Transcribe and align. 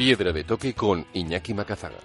Piedra 0.00 0.32
de 0.32 0.44
Toque 0.44 0.72
con 0.72 1.04
Iñaki 1.12 1.52
Macazaga. 1.52 1.98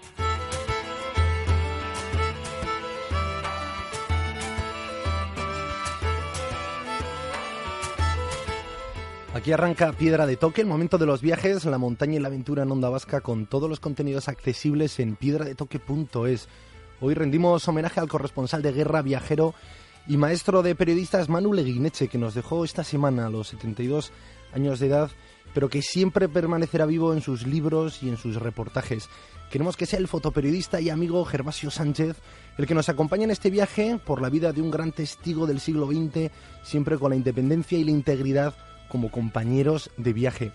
Aquí 9.33 9.53
arranca 9.53 9.93
Piedra 9.93 10.25
de 10.25 10.35
Toque, 10.35 10.59
el 10.59 10.67
momento 10.67 10.97
de 10.97 11.05
los 11.05 11.21
viajes, 11.21 11.63
la 11.63 11.77
montaña 11.77 12.15
y 12.15 12.19
la 12.19 12.27
aventura 12.27 12.63
en 12.63 12.71
Onda 12.73 12.89
Vasca 12.89 13.21
con 13.21 13.45
todos 13.45 13.69
los 13.69 13.79
contenidos 13.79 14.27
accesibles 14.27 14.99
en 14.99 15.15
piedradetoque.es. 15.15 16.49
Hoy 16.99 17.13
rendimos 17.13 17.65
homenaje 17.65 18.01
al 18.01 18.09
corresponsal 18.09 18.61
de 18.61 18.73
guerra, 18.73 19.03
viajero 19.03 19.55
y 20.07 20.17
maestro 20.17 20.61
de 20.61 20.75
periodistas 20.75 21.29
Manu 21.29 21.53
Leguineche, 21.53 22.07
que 22.07 22.17
nos 22.17 22.35
dejó 22.35 22.63
esta 22.63 22.83
semana 22.83 23.25
a 23.25 23.29
los 23.29 23.47
72 23.49 24.11
años 24.53 24.79
de 24.79 24.87
edad, 24.87 25.09
pero 25.53 25.69
que 25.69 25.81
siempre 25.81 26.29
permanecerá 26.29 26.85
vivo 26.85 27.13
en 27.13 27.21
sus 27.21 27.47
libros 27.47 28.03
y 28.03 28.09
en 28.09 28.17
sus 28.17 28.35
reportajes. 28.35 29.09
Queremos 29.49 29.77
que 29.77 29.85
sea 29.85 29.99
el 29.99 30.07
fotoperiodista 30.07 30.81
y 30.81 30.89
amigo 30.89 31.23
Gervasio 31.25 31.71
Sánchez 31.71 32.17
el 32.57 32.67
que 32.67 32.75
nos 32.75 32.89
acompañe 32.89 33.23
en 33.23 33.31
este 33.31 33.49
viaje 33.49 33.99
por 34.03 34.21
la 34.21 34.29
vida 34.29 34.53
de 34.53 34.61
un 34.61 34.71
gran 34.71 34.91
testigo 34.91 35.47
del 35.47 35.59
siglo 35.59 35.87
XX, 35.87 36.31
siempre 36.63 36.97
con 36.97 37.09
la 37.09 37.15
independencia 37.15 37.77
y 37.77 37.83
la 37.83 37.91
integridad 37.91 38.53
como 38.89 39.11
compañeros 39.11 39.91
de 39.97 40.13
viaje. 40.13 40.51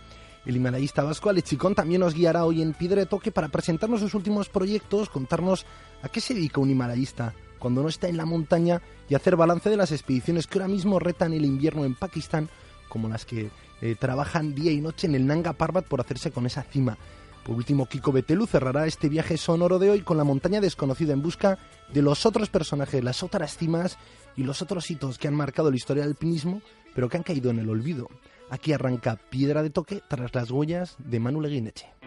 El 0.47 0.56
himalayista 0.56 1.03
vasco 1.03 1.28
Alechicón 1.28 1.75
también 1.75 2.01
nos 2.01 2.14
guiará 2.14 2.45
hoy 2.45 2.62
en 2.62 2.73
Piedra 2.73 3.01
de 3.01 3.06
Toque 3.06 3.33
para 3.33 3.48
presentarnos 3.48 4.01
sus 4.01 4.14
últimos 4.14 4.48
proyectos, 4.48 5.11
contarnos 5.11 5.67
a 6.03 6.09
qué 6.09 6.20
se 6.20 6.34
dedica 6.34 6.61
un 6.61 6.70
himalayista 6.70 7.34
cuando 7.60 7.82
no 7.82 7.88
está 7.88 8.09
en 8.09 8.16
la 8.16 8.24
montaña 8.24 8.82
y 9.09 9.14
hacer 9.14 9.37
balance 9.37 9.70
de 9.70 9.77
las 9.77 9.92
expediciones 9.92 10.48
que 10.48 10.59
ahora 10.59 10.66
mismo 10.66 10.98
retan 10.98 11.32
el 11.32 11.45
invierno 11.45 11.84
en 11.84 11.95
Pakistán, 11.95 12.48
como 12.89 13.08
las 13.08 13.25
que 13.25 13.50
eh, 13.80 13.94
trabajan 13.98 14.55
día 14.55 14.72
y 14.72 14.80
noche 14.80 15.06
en 15.06 15.14
el 15.14 15.27
Nanga 15.27 15.52
Parbat 15.52 15.86
por 15.86 16.00
hacerse 16.00 16.33
con 16.33 16.47
esa 16.47 16.64
cima. 16.64 16.98
Por 17.44 17.56
último, 17.56 17.86
Kiko 17.86 18.12
Betelu 18.12 18.47
cerrará 18.47 18.86
este 18.86 19.08
viaje 19.08 19.36
sonoro 19.36 19.78
de 19.78 19.91
hoy 19.91 20.00
con 20.02 20.17
la 20.17 20.25
montaña 20.25 20.61
desconocida 20.61 21.12
en 21.12 21.22
busca 21.22 21.58
de 21.92 22.02
los 22.02 22.27
otros 22.27 22.50
personajes, 22.50 23.02
las 23.02 23.22
otras 23.22 23.56
cimas 23.56 23.97
y 24.36 24.42
los 24.42 24.61
otros 24.62 24.91
hitos 24.91 25.19
que 25.19 25.28
han 25.28 25.34
marcado 25.34 25.70
la 25.70 25.77
historia 25.77 26.02
del 26.02 26.12
alpinismo, 26.12 26.61
pero 26.95 27.08
que 27.08 27.17
han 27.17 27.22
caído 27.22 27.50
en 27.50 27.58
el 27.58 27.70
olvido. 27.70 28.08
Aquí 28.50 28.72
arranca 28.72 29.17
Piedra 29.30 29.62
de 29.62 29.70
Toque 29.70 30.02
tras 30.08 30.34
las 30.34 30.50
huellas 30.50 30.97
de 30.98 31.20
Manu 31.20 31.41
Leguineche. 31.41 32.00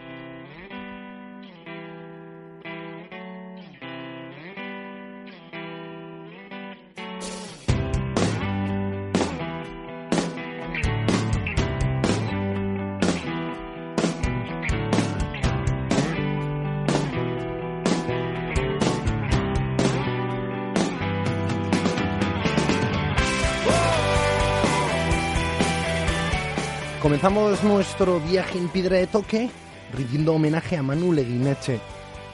Comenzamos 27.54 27.86
nuestro 27.86 28.18
viaje 28.18 28.58
en 28.58 28.68
Piedra 28.68 28.96
de 28.96 29.06
Toque 29.06 29.48
rindiendo 29.96 30.34
homenaje 30.34 30.76
a 30.76 30.82
Manu 30.82 31.12
Leguineche, 31.12 31.78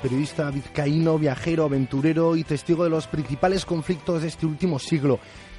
periodista 0.01 0.51
vizcaíno, 0.51 1.19
viajero, 1.19 1.65
aventurero 1.65 2.37
y 2.37 2.45
testigo 2.45 2.85
de 2.85 2.91
los 2.91 3.07
principales 3.07 3.67
conflictos 3.67 4.23
de 4.23 4.29
este 4.29 4.47
último 4.47 4.79
siglo. 4.79 5.19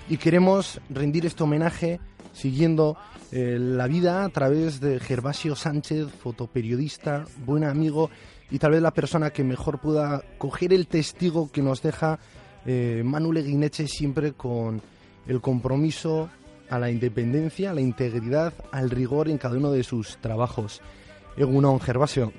Y 0.09 0.17
queremos 0.17 0.81
rendir 0.89 1.27
este 1.27 1.43
homenaje 1.43 1.99
siguiendo 2.33 2.97
eh, 3.31 3.57
la 3.59 3.85
vida 3.85 4.23
a 4.23 4.29
través 4.29 4.79
de 4.79 4.99
Gervasio 4.99 5.55
Sánchez, 5.55 6.07
fotoperiodista, 6.07 7.25
buen 7.45 7.63
amigo 7.63 8.09
y 8.49 8.57
tal 8.57 8.71
vez 8.71 8.81
la 8.81 8.91
persona 8.95 9.29
que 9.29 9.43
mejor 9.43 9.79
pueda 9.79 10.23
coger 10.39 10.73
el 10.73 10.87
testigo 10.87 11.51
que 11.51 11.61
nos 11.61 11.83
deja 11.83 12.17
eh, 12.65 13.03
Manu 13.05 13.31
Leguineche 13.31 13.87
siempre 13.87 14.33
con 14.33 14.81
el 15.27 15.39
compromiso 15.39 16.29
a 16.71 16.79
la 16.79 16.89
independencia, 16.89 17.71
a 17.71 17.73
la 17.73 17.81
integridad, 17.81 18.53
al 18.71 18.89
rigor 18.89 19.27
en 19.27 19.37
cada 19.37 19.57
uno 19.57 19.71
de 19.71 19.83
sus 19.83 20.17
trabajos. 20.17 20.81
Egunon, 21.37 21.79
Gervasio. 21.79 22.31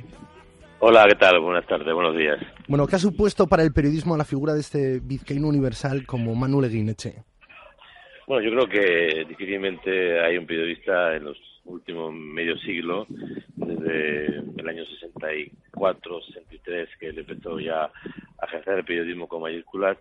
Hola, 0.81 1.05
¿qué 1.09 1.15
tal? 1.15 1.39
Buenas 1.39 1.67
tardes, 1.67 1.95
buenos 1.95 2.17
días. 2.17 2.39
Bueno, 2.67 2.87
¿qué 2.87 2.97
ha 2.97 2.99
supuesto 2.99 3.47
para 3.47 3.63
el 3.63 3.73
periodismo 3.73 4.17
la 4.17 4.25
figura 4.25 4.55
de 4.55 4.61
este 4.61 5.01
vizcaíno 5.01 5.47
universal 5.47 6.05
como 6.07 6.35
Manuel 6.35 6.71
Eguineche? 6.71 7.23
Bueno, 8.27 8.43
yo 8.43 8.51
creo 8.51 8.69
que 8.69 9.25
difícilmente 9.29 10.21
hay 10.21 10.39
un 10.39 10.47
periodista 10.47 11.15
en 11.15 11.25
los 11.25 11.37
últimos 11.65 12.13
medio 12.13 12.57
siglo, 12.59 13.07
desde 13.55 14.39
el 14.57 14.69
año 14.69 14.85
64, 14.85 16.23
63, 16.23 16.89
que 16.99 17.09
él 17.09 17.19
empezó 17.19 17.61
ya 17.61 17.85
a 17.85 18.47
ejercer 18.47 18.79
el 18.79 18.85
periodismo 18.85 19.29
con 19.29 19.43
mayúsculas, 19.43 19.99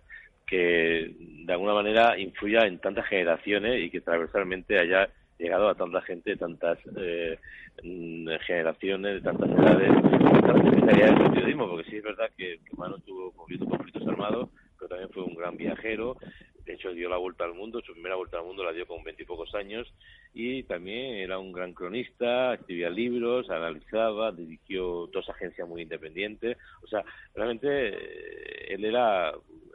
que 0.52 1.16
de 1.46 1.50
alguna 1.50 1.72
manera 1.72 2.18
influya 2.18 2.66
en 2.66 2.78
tantas 2.78 3.06
generaciones 3.06 3.82
y 3.82 3.88
que 3.88 4.02
transversalmente 4.02 4.78
haya 4.78 5.08
llegado 5.38 5.70
a 5.70 5.74
tanta 5.74 6.02
gente, 6.02 6.36
tantas 6.36 6.78
eh, 6.94 7.38
mm, 7.82 8.28
generaciones, 8.46 9.14
de 9.14 9.20
tantas 9.22 9.48
edades, 9.48 9.88
de 9.88 10.42
tantas 10.42 10.66
especialidades 10.66 11.18
del 11.18 11.30
periodismo, 11.30 11.70
porque 11.70 11.90
sí 11.90 11.96
es 11.96 12.02
verdad 12.02 12.30
que, 12.36 12.60
que 12.68 12.76
Manu 12.76 12.98
tuvo 12.98 13.32
conflictos, 13.32 13.66
conflictos 13.66 14.06
armados, 14.06 14.50
pero 14.76 14.90
también 14.90 15.08
fue 15.08 15.22
un 15.22 15.34
gran 15.34 15.56
viajero, 15.56 16.18
de 16.66 16.74
hecho 16.74 16.92
dio 16.92 17.08
la 17.08 17.16
vuelta 17.16 17.44
al 17.44 17.54
mundo, 17.54 17.80
su 17.80 17.94
primera 17.94 18.16
vuelta 18.16 18.36
al 18.36 18.44
mundo 18.44 18.62
la 18.62 18.72
dio 18.72 18.86
con 18.86 19.02
veintipocos 19.02 19.54
años. 19.54 19.90
Y 20.34 20.62
también 20.64 21.16
era 21.16 21.38
un 21.38 21.52
gran 21.52 21.72
cronista, 21.72 22.54
escribía 22.54 22.90
libros, 22.90 23.50
analizaba, 23.50 24.32
dirigió 24.32 25.06
dos 25.06 25.28
agencias 25.28 25.66
muy 25.68 25.82
independientes, 25.82 26.56
o 26.82 26.86
sea, 26.86 27.04
realmente 27.34 27.88
eh, 27.88 28.74
él 28.74 28.84
era 28.84 29.32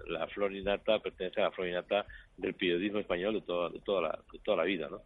la 0.09 0.28
florinata, 0.28 1.00
pertenece 1.00 1.41
a 1.41 1.45
la 1.45 1.51
florinata 1.51 2.06
del 2.35 2.53
periodismo 2.53 3.00
español 3.00 3.35
de 3.35 3.41
toda, 3.41 3.69
de 3.69 3.79
toda, 3.79 4.01
la, 4.01 4.19
de 4.31 4.40
toda 4.40 4.57
la 4.57 4.63
vida, 4.63 4.88
¿no? 4.90 5.01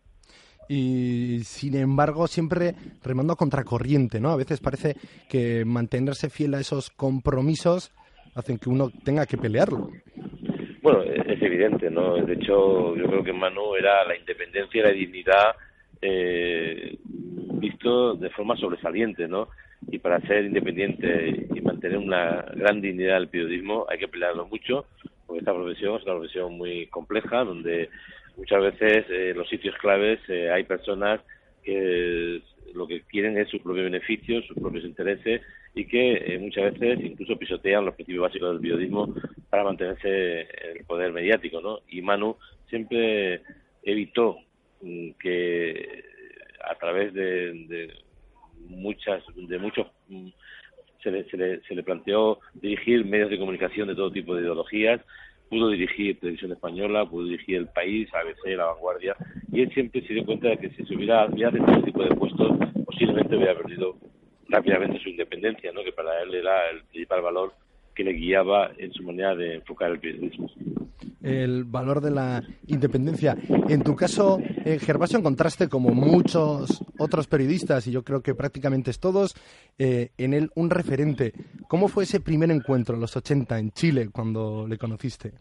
y 0.67 1.39
sin 1.43 1.75
embargo 1.75 2.27
siempre 2.27 2.75
remando 3.03 3.33
a 3.33 3.35
contracorriente, 3.35 4.21
¿no? 4.21 4.29
A 4.29 4.37
veces 4.37 4.61
parece 4.61 4.95
que 5.29 5.65
mantenerse 5.65 6.29
fiel 6.29 6.53
a 6.53 6.61
esos 6.61 6.91
compromisos 6.91 7.91
hacen 8.35 8.57
que 8.57 8.69
uno 8.69 8.89
tenga 9.03 9.25
que 9.25 9.37
pelearlo. 9.37 9.89
Bueno, 10.81 11.03
es 11.03 11.41
evidente, 11.41 11.89
¿no? 11.91 12.15
De 12.15 12.33
hecho, 12.33 12.95
yo 12.95 13.05
creo 13.05 13.23
que 13.23 13.33
Manu 13.33 13.75
era 13.75 14.05
la 14.05 14.17
independencia 14.17 14.79
y 14.79 14.83
la 14.83 14.91
dignidad 14.91 15.55
eh, 16.01 16.97
visto 17.61 18.15
de 18.15 18.29
forma 18.31 18.57
sobresaliente, 18.57 19.27
¿no? 19.27 19.47
Y 19.89 19.99
para 19.99 20.19
ser 20.21 20.45
independiente 20.45 21.47
y 21.53 21.61
mantener 21.61 21.97
una 21.97 22.45
gran 22.55 22.81
dignidad 22.81 23.15
del 23.15 23.29
periodismo 23.29 23.85
hay 23.89 23.97
que 23.97 24.07
pelearlo 24.07 24.47
mucho, 24.47 24.85
porque 25.25 25.39
esta 25.39 25.53
profesión 25.53 25.95
es 25.95 26.03
una 26.03 26.15
profesión 26.15 26.57
muy 26.57 26.87
compleja, 26.87 27.43
donde 27.43 27.89
muchas 28.37 28.61
veces 28.61 29.05
en 29.09 29.37
los 29.37 29.47
sitios 29.49 29.75
claves 29.77 30.19
eh, 30.27 30.51
hay 30.51 30.63
personas 30.63 31.21
que 31.63 32.41
lo 32.73 32.87
que 32.87 33.01
quieren 33.01 33.37
es 33.37 33.49
su 33.49 33.59
propio 33.59 33.83
beneficio, 33.83 34.41
sus 34.43 34.57
propios 34.57 34.85
intereses 34.85 35.41
y 35.75 35.85
que 35.85 36.13
eh, 36.13 36.39
muchas 36.39 36.73
veces 36.73 37.03
incluso 37.03 37.37
pisotean 37.37 37.85
los 37.85 37.95
principios 37.95 38.23
básicos 38.23 38.51
del 38.51 38.61
periodismo 38.61 39.13
para 39.49 39.63
mantenerse 39.63 40.41
en 40.41 40.77
el 40.77 40.85
poder 40.85 41.11
mediático, 41.11 41.61
¿no? 41.61 41.79
Y 41.89 42.01
Manu 42.01 42.37
siempre 42.69 43.41
evitó 43.83 44.37
mm, 44.81 45.11
que 45.19 46.10
a 46.63 46.75
través 46.75 47.13
de, 47.13 47.53
de 47.67 47.93
muchas, 48.67 49.23
de 49.35 49.57
muchos 49.57 49.87
mm, 50.07 50.29
se 51.03 51.11
le, 51.11 51.23
se, 51.29 51.37
le, 51.37 51.61
se 51.61 51.75
le 51.75 51.83
planteó 51.83 52.39
dirigir 52.53 53.05
medios 53.05 53.29
de 53.29 53.39
comunicación 53.39 53.87
de 53.87 53.95
todo 53.95 54.11
tipo 54.11 54.35
de 54.35 54.41
ideologías 54.41 55.01
pudo 55.51 55.67
dirigir 55.67 56.17
Televisión 56.17 56.53
Española, 56.53 57.05
pudo 57.05 57.25
dirigir 57.25 57.57
El 57.57 57.67
País, 57.67 58.07
ABC, 58.13 58.55
La 58.55 58.67
Vanguardia, 58.67 59.17
y 59.51 59.61
él 59.61 59.69
siempre 59.73 60.01
se 60.07 60.13
dio 60.13 60.25
cuenta 60.25 60.47
de 60.47 60.57
que 60.57 60.69
si 60.69 60.85
se 60.85 60.95
hubiera, 60.95 61.25
hubiera 61.25 61.51
tenido 61.51 61.73
ese 61.73 61.83
tipo 61.83 62.01
de 62.01 62.15
puestos, 62.15 62.57
posiblemente 62.85 63.35
hubiera 63.35 63.57
perdido 63.57 63.97
rápidamente 64.47 64.99
su 64.99 65.09
independencia, 65.09 65.73
¿no? 65.73 65.83
que 65.83 65.91
para 65.91 66.23
él 66.23 66.33
era 66.35 66.69
el 66.69 66.83
principal 66.83 67.21
valor 67.21 67.53
que 67.93 68.05
le 68.05 68.13
guiaba 68.13 68.71
en 68.77 68.93
su 68.93 69.03
manera 69.03 69.35
de 69.35 69.55
enfocar 69.55 69.91
el 69.91 69.99
periodismo. 69.99 70.49
El 71.23 71.65
valor 71.65 72.01
de 72.01 72.11
la 72.11 72.41
independencia. 72.67 73.35
En 73.69 73.83
tu 73.83 73.95
caso, 73.95 74.39
eh, 74.65 74.79
Gervasio, 74.79 75.19
encontraste, 75.19 75.69
como 75.69 75.89
muchos 75.91 76.83
otros 76.97 77.27
periodistas, 77.27 77.87
y 77.87 77.91
yo 77.91 78.03
creo 78.03 78.21
que 78.21 78.33
prácticamente 78.33 78.91
todos, 78.99 79.35
eh, 79.77 80.09
en 80.17 80.33
él 80.33 80.49
un 80.55 80.69
referente. 80.69 81.33
¿Cómo 81.67 81.87
fue 81.87 82.03
ese 82.03 82.19
primer 82.19 82.51
encuentro 82.51 82.95
en 82.95 83.01
los 83.01 83.15
80 83.15 83.59
en 83.59 83.71
Chile, 83.71 84.09
cuando 84.11 84.67
le 84.67 84.77
conociste? 84.77 85.33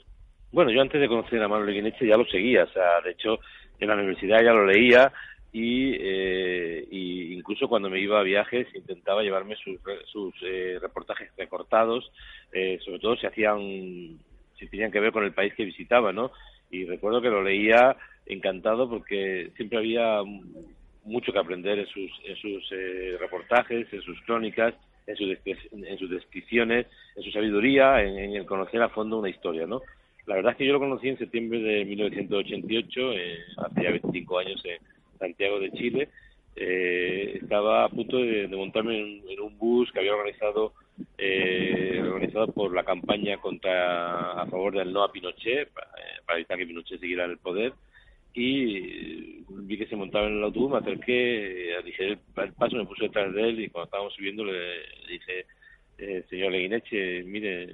Bueno, 0.53 0.71
yo 0.71 0.81
antes 0.81 1.01
de 1.01 1.09
conocer 1.09 1.43
a 1.43 1.49
Manuel 1.49 1.75
Guineche 1.75 2.07
ya 2.07 2.17
lo 2.17 2.27
seguía, 2.27 2.65
o 2.65 2.73
sea, 2.73 3.01
de 3.05 3.13
hecho, 3.13 3.39
en 3.79 3.89
la 3.89 3.95
universidad 3.95 4.43
ya 4.43 4.53
lo 4.53 4.67
leía, 4.67 5.13
y, 5.53 5.95
eh, 5.99 6.87
y, 6.91 7.35
incluso 7.35 7.69
cuando 7.69 7.91
me 7.91 8.01
iba 8.01 8.21
a 8.21 8.25
viajes 8.25 8.69
intentaba 8.75 9.23
llevarme 9.23 9.57
sus, 9.57 9.81
sus 10.07 10.33
eh, 10.43 10.79
reportajes 10.81 11.31
recortados, 11.37 12.11
eh, 12.53 12.79
sobre 12.85 13.01
todo 13.01 13.17
si 13.17 13.27
hacían, 13.27 14.19
si 14.61 14.69
tenían 14.69 14.93
que 14.93 15.01
ver 15.01 15.13
con 15.13 15.25
el 15.25 15.33
país 15.33 15.53
que 15.55 15.65
visitaba, 15.65 16.13
¿no? 16.13 16.31
Y 16.71 16.85
recuerdo 16.85 17.21
que 17.21 17.31
lo 17.31 17.43
leía 17.43 17.97
encantado 18.27 18.89
porque 18.89 19.51
siempre 19.57 19.79
había 19.79 20.21
mucho 21.05 21.33
que 21.33 21.39
aprender 21.39 21.79
en 21.81 21.87
sus, 21.87 22.11
en 22.25 22.37
sus 22.37 22.71
eh, 22.71 23.17
reportajes, 23.19 23.93
en 23.93 24.03
sus 24.03 24.21
crónicas, 24.23 24.75
en, 25.07 25.85
en 25.85 25.99
sus 25.99 26.11
descripciones, 26.11 26.87
en 27.17 27.23
su 27.23 27.31
sabiduría, 27.33 28.03
en, 28.03 28.35
el 28.37 28.47
conocer 28.47 28.81
a 28.83 28.91
fondo 28.91 29.19
una 29.19 29.31
historia, 29.31 29.67
¿no? 29.67 29.83
La 30.27 30.37
verdad 30.37 30.53
es 30.53 30.59
que 30.59 30.67
yo 30.67 30.75
lo 30.75 30.79
conocí 30.79 31.09
en 31.09 31.19
septiembre 31.19 31.59
de 31.61 31.85
1988, 31.85 33.13
eh, 33.15 33.39
hace 33.57 33.83
ya 33.83 33.91
25 33.91 34.39
años 34.39 34.63
en 34.65 34.79
Santiago 35.19 35.59
de 35.59 35.73
Chile. 35.73 36.09
Eh, 36.55 37.39
estaba 37.43 37.85
a 37.85 37.89
punto 37.89 38.19
de, 38.19 38.47
montarme 38.49 38.99
en, 38.99 39.41
un 39.41 39.57
bus 39.59 39.91
que 39.91 40.01
había 40.01 40.15
organizado 40.15 40.75
eh, 41.19 42.01
organizado 42.03 42.49
por 42.49 42.75
la 42.75 42.85
campaña 42.85 43.39
contra 43.39 44.33
a 44.43 44.47
favor 44.47 44.77
del 44.77 44.93
no 44.93 45.03
a 45.03 45.13
Pinochet 45.13 45.71
para, 45.71 45.87
eh, 45.87 46.21
para 46.27 46.39
evitar 46.39 46.59
que 46.59 46.67
Pinochet 46.67 47.01
siguiera 47.01 47.25
en 47.25 47.33
el 47.33 47.39
poder 47.39 47.73
y 48.35 49.45
vi 49.49 49.77
que 49.77 49.87
se 49.87 49.97
montaba 49.97 50.27
en 50.27 50.39
el 50.39 50.45
autobús, 50.45 50.71
me 50.71 50.79
acerqué, 50.79 51.77
dije 51.85 52.09
el, 52.09 52.19
paso, 52.53 52.77
me 52.77 52.87
puse 52.87 53.05
detrás 53.05 53.33
de 53.35 53.49
él 53.49 53.61
y 53.61 53.69
cuando 53.69 53.87
estábamos 53.87 54.15
subiendo 54.15 54.45
le, 54.45 54.83
dije, 55.09 55.47
eh, 55.99 56.25
señor 56.31 56.53
Leguineche, 56.53 57.25
mire, 57.25 57.69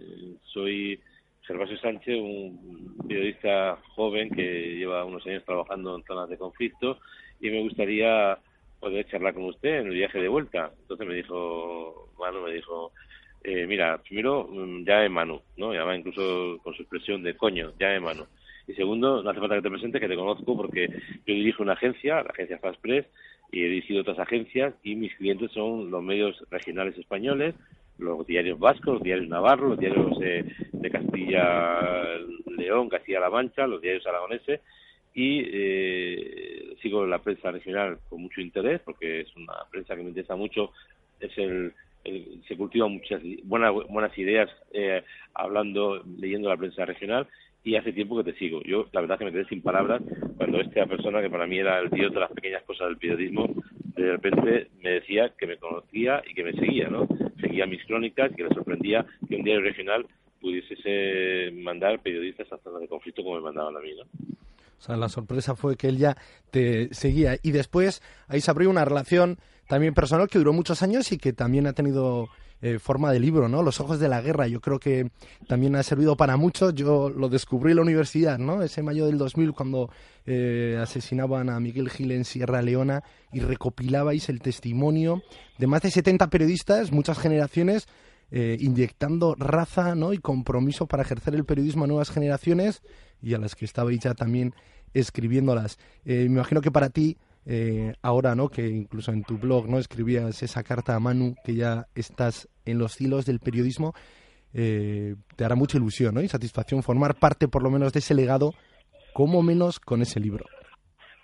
soy 0.45 0.99
Gervasio 1.43 1.79
Sánchez, 1.79 2.17
un 2.17 2.97
periodista 3.07 3.79
joven 3.95 4.31
que 4.31 4.77
lleva 4.77 5.05
unos 5.05 5.27
años 5.27 5.45
trabajando 5.45 5.97
en 5.97 6.05
zonas 6.05 6.29
de 6.29 6.39
conflicto 6.39 6.99
y 7.41 7.51
me 7.51 7.61
gustaría 7.61 8.39
poder 8.81 9.07
charlar 9.07 9.35
con 9.35 9.45
usted 9.45 9.81
en 9.81 9.87
el 9.89 9.95
viaje 9.95 10.21
de 10.21 10.29
vuelta. 10.29 10.73
Entonces 10.81 11.07
me 11.07 11.15
dijo, 11.15 12.11
Manu 12.19 12.43
me 12.43 12.53
dijo, 12.53 12.93
eh, 13.43 13.67
mira, 13.67 13.99
primero, 13.99 14.49
mm, 14.51 14.85
ya 14.85 15.01
de 15.01 15.09
Manu, 15.09 15.41
¿no? 15.57 15.73
Y 15.73 15.77
además 15.77 15.99
incluso 15.99 16.59
con 16.63 16.75
su 16.75 16.83
expresión 16.83 17.23
de 17.23 17.37
coño, 17.37 17.73
ya 17.79 17.91
de 17.91 18.01
Manu. 18.01 18.25
Y 18.67 18.75
segundo, 18.75 19.23
no 19.23 19.31
hace 19.31 19.41
falta 19.41 19.57
que 19.57 19.63
te 19.63 19.71
presentes, 19.71 20.01
que 20.01 20.09
te 20.09 20.17
conozco 20.17 20.57
porque 20.57 20.89
yo 20.89 21.35
dirijo 21.35 21.63
una 21.63 21.75
agencia, 21.75 22.17
la 22.17 22.31
agencia 22.31 22.59
Fast 22.59 22.81
Press, 22.81 23.07
y 23.53 23.61
he 23.61 23.69
dirigido 23.69 24.01
otras 24.01 24.19
agencias 24.19 24.75
y 24.83 24.97
mis 24.97 25.15
clientes 25.15 25.53
son 25.53 25.91
los 25.91 26.03
medios 26.03 26.43
regionales 26.51 26.99
españoles, 26.99 27.55
los 27.99 28.27
diarios 28.27 28.59
vascos, 28.59 28.95
los 28.95 29.03
diarios 29.03 29.29
navarros, 29.29 29.71
los 29.71 29.79
diarios 29.79 30.19
de 30.19 30.91
Castilla 30.91 32.19
León, 32.57 32.89
Castilla-La 32.89 33.31
Mancha, 33.31 33.67
los 33.67 33.81
diarios 33.81 34.07
aragoneses 34.07 34.61
y 35.17 35.43
eh, 35.47 36.77
sigo 36.83 37.07
la 37.07 37.21
prensa 37.21 37.51
regional 37.51 37.99
con 38.11 38.21
mucho 38.21 38.43
interés 38.43 38.83
porque 38.85 39.23
es 39.23 39.37
una 39.37 39.55
prensa 39.71 39.97
que 39.97 40.03
me 40.03 40.11
interesa 40.11 40.37
mucho, 40.37 40.73
es 41.19 41.37
el, 41.39 41.73
se 42.47 42.57
cultivan 42.57 42.93
muchas 42.93 43.23
buenas 43.45 43.73
buenas 43.89 44.17
ideas 44.19 44.51
eh, 44.73 45.03
hablando, 45.35 46.03
leyendo 46.19 46.49
la 46.49 46.57
prensa 46.57 46.85
regional 46.85 47.27
y 47.65 47.75
hace 47.75 47.93
tiempo 47.93 48.17
que 48.17 48.33
te 48.33 48.39
sigo. 48.39 48.63
Yo, 48.63 48.87
la 48.93 49.01
verdad, 49.01 49.19
que 49.19 49.25
me 49.25 49.33
quedé 49.33 49.45
sin 49.47 49.61
palabras 49.61 50.01
cuando 50.37 50.61
esta 50.61 50.87
persona, 50.87 51.21
que 51.21 51.31
para 51.31 51.47
mí 51.49 51.59
era 51.59 51.81
el 51.81 51.91
dios 51.91 52.13
de 52.13 52.21
las 52.21 52.31
pequeñas 52.31 52.63
cosas 52.63 52.89
del 52.89 52.97
periodismo, 52.97 53.53
de 53.97 54.13
repente 54.13 54.69
me 54.83 54.91
decía 54.91 55.33
que 55.37 55.47
me 55.47 55.57
conocía 55.57 56.23
y 56.31 56.35
que 56.35 56.45
me 56.45 56.53
seguía, 56.53 56.89
¿no? 56.89 57.09
Seguía 57.41 57.67
mis 57.67 57.85
crónicas 57.85 58.31
y 58.31 58.37
que 58.37 58.45
le 58.45 58.55
sorprendía 58.55 59.05
que 59.29 59.37
un 59.37 59.43
diario 59.43 59.63
regional 59.63 60.07
pudiese 60.41 61.51
mandar 61.55 61.99
periodistas 62.01 62.53
a 62.53 62.59
zonas 62.59 62.83
de 62.83 62.89
conflicto 62.89 63.25
como 63.25 63.37
me 63.37 63.43
mandaban 63.43 63.77
a 63.77 63.81
mí, 63.81 63.91
¿no? 63.97 64.05
O 64.79 64.81
sea, 64.81 64.97
la 64.97 65.09
sorpresa 65.09 65.57
fue 65.57 65.77
que 65.77 65.89
él 65.89 65.97
ya 65.97 66.17
te 66.51 66.93
seguía. 66.95 67.37
Y 67.43 67.51
después 67.51 68.03
ahí 68.29 68.41
se 68.41 68.51
abrió 68.51 68.71
una 68.71 68.85
relación 68.85 69.39
también 69.67 69.95
personal 69.95 70.29
que 70.29 70.39
duró 70.39 70.53
muchos 70.53 70.83
años 70.83 71.11
y 71.13 71.19
que 71.19 71.33
también 71.33 71.67
ha 71.67 71.73
tenido 71.73 72.29
eh, 72.63 72.79
forma 72.79 73.13
de 73.13 73.21
libro, 73.21 73.51
¿no? 73.51 73.63
Los 73.63 73.81
ojos 73.81 74.01
de 74.01 74.09
la 74.09 74.23
guerra, 74.23 74.47
yo 74.47 74.63
creo 74.63 74.79
que 74.79 75.11
también 75.47 75.77
ha 75.77 75.83
servido 75.83 76.17
para 76.17 76.39
muchos. 76.39 76.75
Yo 76.75 77.11
lo 77.11 77.29
descubrí 77.29 77.73
en 77.73 77.77
la 77.77 77.83
universidad, 77.83 78.39
¿no? 78.39 78.63
Ese 78.63 78.83
mayo 78.83 79.05
del 79.07 79.19
2000 79.19 79.53
cuando 79.53 79.91
eh, 80.25 80.79
asesinaban 80.81 81.51
a 81.51 81.61
Miguel 81.61 81.91
Gil 81.91 82.13
en 82.13 82.25
Sierra 82.25 82.63
Leona 82.63 83.03
y 83.31 83.41
recopilabais 83.41 84.31
el 84.31 84.41
testimonio 84.41 85.23
de 85.59 85.67
más 85.67 85.83
de 85.83 85.91
70 85.91 86.31
periodistas, 86.31 86.93
muchas 86.93 87.19
generaciones, 87.19 87.89
eh, 88.31 88.57
inyectando 88.59 89.35
raza. 89.35 89.95
Y 90.15 90.19
compromiso 90.19 90.87
para 90.87 91.03
ejercer 91.03 91.35
el 91.35 91.45
periodismo 91.45 91.85
a 91.85 91.89
nuevas 91.89 92.11
generaciones 92.11 92.81
y 93.21 93.35
a 93.35 93.39
las 93.39 93.55
que 93.55 93.67
estabais 93.67 94.01
ya 94.01 94.15
también 94.15 94.55
escribiéndolas. 94.95 95.79
me 96.05 96.23
imagino 96.23 96.63
que 96.63 96.71
para 96.71 96.89
ti 96.89 97.19
eh, 97.49 97.95
ahora, 98.03 98.35
¿no? 98.35 98.49
Que 98.49 98.67
incluso 98.67 99.13
en 99.13 99.23
tu 99.23 99.39
blog, 99.39 99.69
¿no? 99.69 99.79
Escribías 99.79 100.43
esa 100.43 100.65
carta 100.65 100.97
a 100.97 101.01
Manu, 101.01 101.37
que 101.45 101.55
ya 101.55 101.87
estás 101.95 102.49
en 102.65 102.79
los 102.79 103.01
hilos 103.01 103.25
del 103.25 103.39
periodismo, 103.39 103.95
eh, 104.53 105.15
te 105.37 105.45
hará 105.45 105.55
mucha 105.55 105.79
ilusión, 105.79 106.15
¿no? 106.15 106.23
Y 106.23 106.29
satisfacción 106.29 106.83
formar 106.83 107.15
parte, 107.15 107.47
por 107.47 107.63
lo 107.63 107.71
menos, 107.71 107.93
de 107.93 108.01
ese 108.01 108.15
legado, 108.15 108.53
como 109.13 109.43
menos 109.43 109.79
con 109.79 110.03
ese 110.03 110.19
libro. 110.19 110.45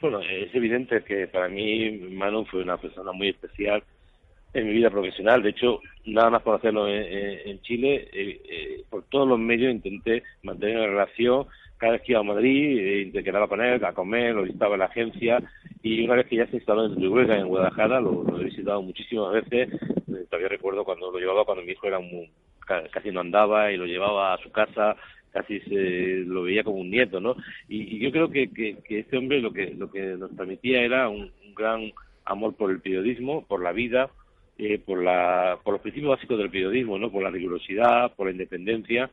Bueno, 0.00 0.20
es 0.20 0.54
evidente 0.54 1.02
que 1.02 1.26
para 1.26 1.48
mí 1.48 1.90
Manu 2.12 2.44
fue 2.46 2.62
una 2.62 2.76
persona 2.76 3.12
muy 3.12 3.30
especial 3.30 3.82
en 4.54 4.66
mi 4.66 4.74
vida 4.74 4.90
profesional. 4.90 5.42
De 5.42 5.50
hecho, 5.50 5.80
nada 6.06 6.30
más 6.30 6.42
por 6.42 6.56
hacerlo 6.56 6.88
en, 6.88 7.60
Chile, 7.62 8.08
eh, 8.12 8.84
por 8.90 9.04
todos 9.04 9.28
los 9.28 9.38
medios 9.38 9.72
intenté 9.72 10.22
mantener 10.42 10.76
una 10.78 10.86
relación 10.86 11.46
cada 11.82 11.94
vez 11.94 12.02
que 12.02 12.12
iba 12.12 12.20
a 12.20 12.22
Madrid, 12.22 12.78
eh, 12.78 13.10
te 13.12 13.24
quedaba 13.24 13.48
con 13.48 13.60
él 13.60 13.84
a 13.84 13.92
comer, 13.92 14.36
lo 14.36 14.44
visitaba 14.44 14.74
en 14.74 14.78
la 14.78 14.84
agencia 14.84 15.42
y 15.82 16.04
una 16.04 16.14
vez 16.14 16.28
que 16.28 16.36
ya 16.36 16.46
se 16.46 16.58
instaló 16.58 16.86
en 16.86 16.94
Trihuega, 16.94 17.36
en 17.36 17.48
Guadalajara, 17.48 18.00
lo, 18.00 18.24
he 18.38 18.44
visitado 18.44 18.80
muchísimas 18.82 19.32
veces. 19.32 19.68
Eh, 20.06 20.24
todavía 20.30 20.48
recuerdo 20.48 20.84
cuando 20.84 21.10
lo 21.10 21.18
llevaba, 21.18 21.44
cuando 21.44 21.64
mi 21.64 21.72
hijo 21.72 21.88
era 21.88 21.98
muy, 21.98 22.30
casi 22.92 23.10
no 23.10 23.18
andaba 23.18 23.72
y 23.72 23.76
lo 23.76 23.86
llevaba 23.86 24.32
a 24.32 24.38
su 24.38 24.52
casa, 24.52 24.94
casi 25.32 25.58
se 25.58 26.22
lo 26.24 26.44
veía 26.44 26.62
como 26.62 26.76
un 26.76 26.88
nieto, 26.88 27.18
¿no? 27.20 27.34
Y, 27.68 27.98
yo 27.98 28.12
creo 28.12 28.30
que, 28.30 28.48
este 28.88 29.16
hombre 29.16 29.40
lo 29.40 29.52
que, 29.52 29.74
lo 29.74 29.90
que 29.90 30.14
nos 30.16 30.30
transmitía 30.36 30.82
era 30.82 31.08
un, 31.08 31.32
gran 31.56 31.90
amor 32.24 32.54
por 32.54 32.70
el 32.70 32.80
periodismo, 32.80 33.44
por 33.44 33.60
la 33.60 33.72
vida, 33.72 34.08
eh, 34.56 34.78
por, 34.78 35.02
la, 35.02 35.58
por 35.64 35.72
los 35.72 35.82
principios 35.82 36.10
básicos 36.10 36.38
del 36.38 36.48
periodismo, 36.48 36.96
¿no? 36.96 37.10
Por 37.10 37.24
la 37.24 37.30
rigurosidad, 37.30 38.14
por 38.14 38.26
la 38.26 38.32
independencia 38.32 39.10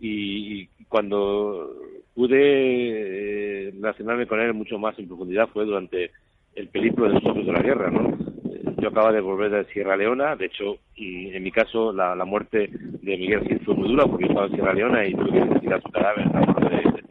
y, 0.00 0.66
cuando 0.88 1.74
pude 2.16 3.68
eh, 3.68 3.70
relacionarme 3.72 4.26
con 4.26 4.40
él 4.40 4.54
mucho 4.54 4.78
más 4.78 4.98
en 4.98 5.06
profundidad 5.06 5.48
fue 5.52 5.66
durante 5.66 6.10
el 6.54 6.68
peligro 6.68 7.04
de 7.04 7.14
los 7.14 7.24
ojos 7.26 7.44
de 7.44 7.52
la 7.52 7.60
guerra, 7.60 7.90
¿no? 7.90 8.08
Eh, 8.50 8.64
yo 8.78 8.88
acababa 8.88 9.12
de 9.12 9.20
volver 9.20 9.50
de 9.50 9.64
Sierra 9.66 9.98
Leona, 9.98 10.34
de 10.34 10.46
hecho, 10.46 10.78
y 10.94 11.28
en 11.28 11.42
mi 11.42 11.52
caso 11.52 11.92
la, 11.92 12.16
la 12.16 12.24
muerte 12.24 12.70
de 12.70 13.18
Miguel 13.18 13.46
Gil 13.46 13.60
fue 13.60 13.74
muy 13.74 13.88
dura 13.88 14.06
porque 14.06 14.24
yo 14.24 14.30
estaba 14.30 14.46
en 14.46 14.54
Sierra 14.54 14.72
Leona 14.72 15.06
y 15.06 15.14
tuve 15.14 15.30
que 15.30 15.38
investigar 15.38 15.82
su 15.82 15.90
cadáver 15.90 16.26
en 16.26 16.32
la 16.32 16.68
de, 16.70 16.76
de 16.76 17.06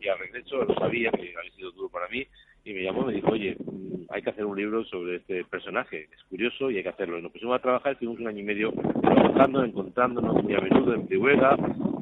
y 0.00 0.08
al 0.08 0.18
regreso 0.18 0.62
lo 0.62 0.74
sabía 0.74 1.10
que 1.10 1.34
había 1.34 1.52
sido 1.56 1.72
duro 1.72 1.88
para 1.88 2.06
mí 2.08 2.24
y 2.66 2.74
me 2.74 2.82
llamó 2.82 3.04
y 3.04 3.06
me 3.06 3.12
dijo, 3.14 3.30
oye, 3.30 3.56
mm, 3.58 4.04
hay 4.10 4.20
que 4.20 4.30
hacer 4.30 4.44
un 4.44 4.58
libro 4.58 4.84
sobre 4.84 5.16
este 5.16 5.42
personaje, 5.44 6.08
es 6.12 6.22
curioso 6.28 6.70
y 6.70 6.76
hay 6.76 6.82
que 6.82 6.90
hacerlo. 6.90 7.18
Y 7.18 7.22
nos 7.22 7.32
pusimos 7.32 7.56
a 7.56 7.62
trabajar, 7.62 7.92
estuvimos 7.92 8.20
un 8.20 8.28
año 8.28 8.40
y 8.40 8.44
medio 8.44 8.72
trabajando, 9.00 9.64
encontrándonos 9.64 10.44
muy 10.44 10.54
a 10.54 10.60
menudo 10.60 10.92
en 10.92 11.06
Prihuega 11.06 11.56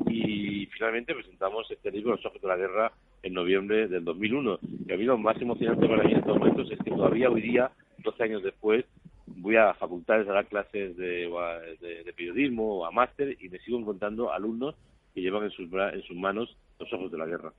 y 0.09 0.67
finalmente 0.67 1.15
presentamos 1.15 1.71
este 1.71 1.91
libro, 1.91 2.13
Los 2.13 2.27
ojos 2.27 2.41
de 2.41 2.49
la 2.49 2.57
guerra, 2.57 2.93
en 3.23 3.35
noviembre 3.35 3.89
del 3.89 4.05
2001. 4.05 4.59
Y 4.89 4.93
a 4.93 4.97
mí 4.97 5.05
lo 5.05 5.19
más 5.19 5.41
emocionante 5.41 5.89
para 5.89 6.05
mí 6.05 6.13
en 6.13 6.19
estos 6.19 6.39
momentos 6.39 6.71
es 6.71 6.79
que 6.79 6.91
todavía 6.91 7.31
hoy 7.31 7.43
día, 7.43 7.71
12 7.99 8.23
años 8.23 8.43
después, 8.43 8.85
voy 9.27 9.57
a 9.57 9.75
facultades 9.75 10.29
a 10.29 10.33
dar 10.33 10.47
clases 10.47 10.97
de, 10.97 11.29
periodismo 12.17 12.79
o 12.79 12.87
a 12.87 12.91
máster 12.91 13.37
y 13.41 13.49
me 13.49 13.59
sigo 13.59 13.79
encontrando 13.79 14.33
alumnos 14.33 14.75
que 15.15 15.21
llevan 15.21 15.45
en 15.45 15.51
sus, 15.51 15.69
en 15.73 16.03
sus 16.03 16.17
manos 16.17 16.57
los 16.79 16.93
ojos 16.93 17.11
de 17.11 17.19
la 17.19 17.27
guerra. 17.27 17.53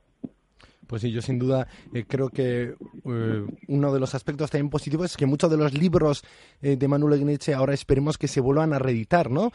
Pues 0.88 1.02
sí, 1.02 1.12
yo 1.12 1.20
sin 1.20 1.38
duda 1.38 1.68
eh, 1.92 2.04
creo 2.08 2.30
que 2.30 2.74
eh, 3.04 3.46
uno 3.68 3.92
de 3.92 4.00
los 4.00 4.14
aspectos 4.14 4.50
también 4.50 4.70
positivos 4.70 5.10
es 5.10 5.16
que 5.18 5.26
muchos 5.26 5.50
de 5.50 5.58
los 5.58 5.74
libros 5.74 6.24
eh, 6.62 6.76
de 6.76 6.88
Manuel 6.88 7.20
Igneche 7.20 7.52
ahora 7.52 7.74
esperemos 7.74 8.16
que 8.16 8.26
se 8.26 8.40
vuelvan 8.40 8.72
a 8.72 8.78
reeditar, 8.78 9.30
¿no? 9.30 9.52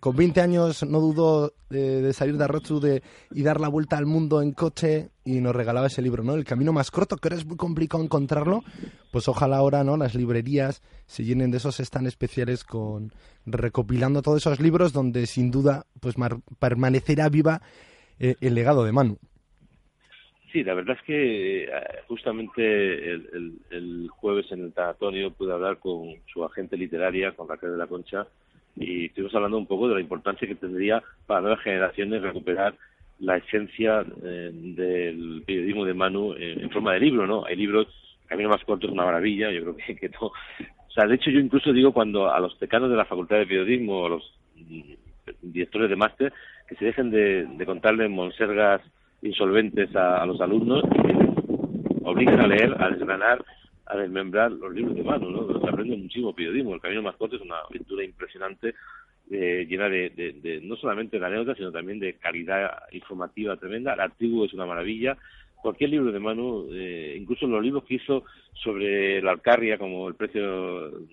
con 0.00 0.16
20 0.16 0.40
años 0.40 0.82
no 0.84 1.00
dudo 1.00 1.54
de 1.68 2.12
salir 2.12 2.36
de 2.36 2.44
Arrochu 2.44 2.80
de, 2.80 3.02
y 3.32 3.42
dar 3.42 3.60
la 3.60 3.68
vuelta 3.68 3.96
al 3.96 4.06
mundo 4.06 4.42
en 4.42 4.52
coche 4.52 5.10
y 5.24 5.40
nos 5.40 5.54
regalaba 5.54 5.86
ese 5.86 6.02
libro, 6.02 6.22
¿no? 6.22 6.34
El 6.34 6.44
camino 6.44 6.72
más 6.72 6.90
corto, 6.90 7.16
que 7.16 7.28
ahora 7.28 7.36
es 7.36 7.46
muy 7.46 7.56
complicado 7.56 8.02
encontrarlo, 8.02 8.62
pues 9.10 9.28
ojalá 9.28 9.56
ahora, 9.56 9.82
¿no? 9.82 9.96
Las 9.96 10.14
librerías 10.14 10.82
se 11.06 11.24
llenen 11.24 11.50
de 11.50 11.58
esos 11.58 11.80
están 11.80 12.06
especiales 12.06 12.64
con 12.64 13.12
recopilando 13.46 14.22
todos 14.22 14.38
esos 14.38 14.60
libros 14.60 14.92
donde 14.92 15.26
sin 15.26 15.50
duda 15.50 15.86
pues 16.00 16.14
permanecerá 16.58 17.28
viva 17.28 17.62
el 18.18 18.54
legado 18.54 18.84
de 18.84 18.92
Manu. 18.92 19.18
Sí, 20.52 20.62
la 20.62 20.74
verdad 20.74 20.98
es 20.98 21.02
que 21.04 21.64
eh, 21.64 21.70
justamente 22.08 23.12
el, 23.12 24.08
jueves 24.10 24.52
en 24.52 24.64
el 24.64 24.72
Tanatonio 24.72 25.30
pude 25.30 25.54
hablar 25.54 25.78
con 25.78 26.14
su 26.30 26.44
agente 26.44 26.76
literaria, 26.76 27.32
con 27.32 27.48
Raquel 27.48 27.70
de 27.70 27.78
la 27.78 27.86
Concha, 27.86 28.26
y 28.76 29.06
estuvimos 29.06 29.34
hablando 29.34 29.56
un 29.56 29.66
poco 29.66 29.88
de 29.88 29.94
la 29.94 30.00
importancia 30.00 30.46
que 30.46 30.54
tendría 30.54 31.02
para 31.26 31.40
nuevas 31.40 31.62
generaciones 31.62 32.20
recuperar 32.20 32.74
la 33.20 33.38
esencia 33.38 34.04
eh, 34.22 34.50
del 34.52 35.42
periodismo 35.46 35.86
de 35.86 35.94
Manu 35.94 36.34
en, 36.34 36.68
forma 36.70 36.92
de 36.92 37.00
libro, 37.00 37.26
¿no? 37.26 37.46
Hay 37.46 37.56
libros, 37.56 37.86
Camino 38.26 38.50
más 38.50 38.64
corto 38.64 38.86
es 38.86 38.92
una 38.92 39.04
maravilla, 39.06 39.50
yo 39.50 39.62
creo 39.62 39.76
que, 39.76 39.96
que 39.96 40.08
no. 40.10 40.26
O 40.26 40.90
sea, 40.94 41.06
de 41.06 41.14
hecho 41.14 41.30
yo 41.30 41.40
incluso 41.40 41.72
digo 41.72 41.92
cuando 41.92 42.30
a 42.30 42.38
los 42.40 42.58
decanos 42.60 42.90
de 42.90 42.96
la 42.96 43.06
Facultad 43.06 43.38
de 43.38 43.46
Periodismo 43.46 44.04
a 44.04 44.10
los 44.10 44.38
mm, 44.56 44.92
directores 45.40 45.88
de 45.88 45.96
máster 45.96 46.32
que 46.68 46.74
se 46.74 46.84
dejen 46.84 47.10
de, 47.10 47.46
de 47.46 47.66
contarle 47.66 48.08
monsergas 48.08 48.82
insolventes 49.22 49.94
a, 49.96 50.24
los 50.26 50.40
alumnos 50.40 50.84
y 50.84 52.04
obligan 52.04 52.40
a 52.40 52.46
leer, 52.46 52.76
a 52.78 52.90
desgranar 52.90 53.44
a 53.86 53.96
desmembrar 53.96 54.50
los 54.52 54.72
libros 54.72 54.94
de 54.94 55.02
mano, 55.02 55.28
¿no? 55.30 55.60
Se 55.60 55.68
aprende 55.68 55.96
muchísimo 55.96 56.34
periodismo. 56.34 56.74
El 56.74 56.80
Camino 56.80 57.02
Más 57.02 57.14
es 57.20 57.40
una 57.40 57.58
aventura 57.58 58.04
impresionante, 58.04 58.74
eh, 59.30 59.66
llena 59.68 59.88
de, 59.88 60.10
de, 60.10 60.60
no 60.62 60.76
solamente 60.76 61.18
de 61.18 61.26
anécdotas, 61.26 61.58
sino 61.58 61.72
también 61.72 61.98
de 61.98 62.14
calidad 62.14 62.70
informativa 62.92 63.56
tremenda. 63.56 63.96
La 63.96 64.08
tribu 64.08 64.44
es 64.44 64.54
una 64.54 64.66
maravilla. 64.66 65.16
Cualquier 65.56 65.90
libro 65.90 66.10
de 66.10 66.18
mano, 66.18 66.64
eh, 66.72 67.16
incluso 67.20 67.46
los 67.46 67.62
libros 67.62 67.84
que 67.84 67.94
hizo 67.94 68.24
sobre 68.54 69.20
la 69.20 69.32
Alcarria, 69.32 69.78
como 69.78 70.08
el 70.08 70.14
precio, 70.14 70.86
el, 70.86 71.08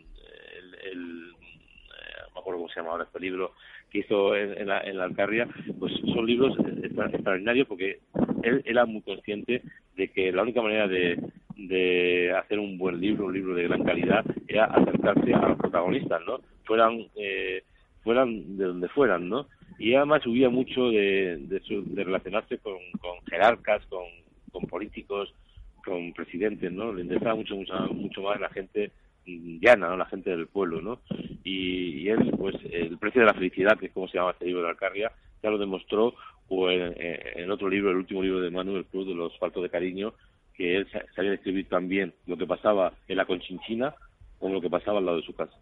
el 0.92 1.30
eh, 1.30 2.22
no 2.28 2.34
me 2.36 2.40
acuerdo 2.40 2.60
cómo 2.60 2.70
se 2.70 2.80
llama 2.80 2.92
ahora 2.92 3.04
este 3.04 3.20
libro, 3.20 3.54
que 3.90 4.00
hizo 4.00 4.36
en, 4.36 4.68
la, 4.68 4.82
en 4.82 4.98
la 4.98 5.06
Alcarria, 5.06 5.48
pues 5.80 5.94
son 6.14 6.26
libros 6.26 6.56
extraordinarios 6.84 7.68
porque 7.68 8.00
él 8.44 8.62
era 8.66 8.86
muy 8.86 9.02
consciente 9.02 9.62
de 9.96 10.08
que 10.10 10.32
la 10.32 10.44
única 10.44 10.62
manera 10.62 10.88
de, 10.88 11.20
de 11.68 12.34
hacer 12.38 12.60
un 12.60 12.78
buen 12.78 13.00
libro, 13.00 13.26
un 13.26 13.34
libro 13.34 13.56
de 13.56 13.68
gran 13.68 13.84
calidad, 13.84 14.26
era 14.48 14.66
acercarse 14.66 15.34
a 15.34 15.50
los 15.50 15.58
protagonistas, 15.58 16.22
¿no? 16.26 16.40
Fueran, 16.64 17.06
eh, 17.16 17.64
fueran 18.04 18.58
de 18.58 18.66
donde 18.66 18.88
fueran, 18.90 19.28
¿no? 19.28 19.48
Y 19.78 19.94
además 19.94 20.26
huía 20.26 20.50
mucho 20.50 20.90
de, 20.90 21.38
de, 21.38 22.04
relacionarse 22.04 22.58
con, 22.60 22.78
con 23.00 23.20
jerarcas, 23.30 23.86
con, 23.88 24.06
con 24.52 24.64
políticos, 24.68 25.34
con 25.84 26.14
presidentes, 26.14 26.72
¿no? 26.72 26.94
Le 26.94 27.04
interesaba 27.04 27.36
mucho, 27.36 27.56
mucho, 27.56 27.74
mucho 27.94 28.22
más 28.22 28.40
la 28.40 28.50
gente 28.50 28.92
llana. 29.62 29.96
La 29.96 30.06
gente 30.06 30.30
del 30.30 30.48
pueblo, 30.48 30.82
¿no? 30.82 31.00
Y, 31.44 32.02
y, 32.02 32.10
él, 32.10 32.34
pues, 32.38 32.56
el 32.72 32.98
precio 32.98 33.22
de 33.22 33.28
la 33.28 33.34
felicidad, 33.34 33.78
que 33.78 33.88
es 33.88 33.92
como 33.92 34.08
se 34.08 34.18
llama 34.18 34.32
este 34.32 34.46
libro 34.46 34.64
de 34.64 34.70
Alcarria, 34.70 35.12
ya 35.42 35.50
lo 35.50 35.58
demostró, 35.58 36.16
o 36.48 36.70
en, 36.70 36.94
en, 36.98 37.52
otro 37.52 37.70
libro, 37.70 37.92
el 37.92 37.98
último 37.98 38.24
libro 38.24 38.42
de 38.42 38.52
Manuel 38.52 38.86
Cruz, 38.86 39.08
de 39.08 39.14
los 39.14 39.38
faltos 39.38 39.64
de 39.64 39.70
cariño, 39.70 40.14
que 40.56 40.78
él 40.78 40.88
sabía 41.16 41.32
describir 41.32 41.70
también 41.70 42.14
lo 42.26 42.38
que 42.38 42.48
pasaba 42.48 42.94
en 43.08 43.18
la 43.18 43.26
Conchinchina 43.26 43.96
con 44.40 44.54
lo 44.54 44.62
que 44.62 44.70
pasaba 44.70 45.00
al 45.00 45.06
lado 45.06 45.18
de 45.18 45.26
su 45.26 45.34
casa. 45.34 45.56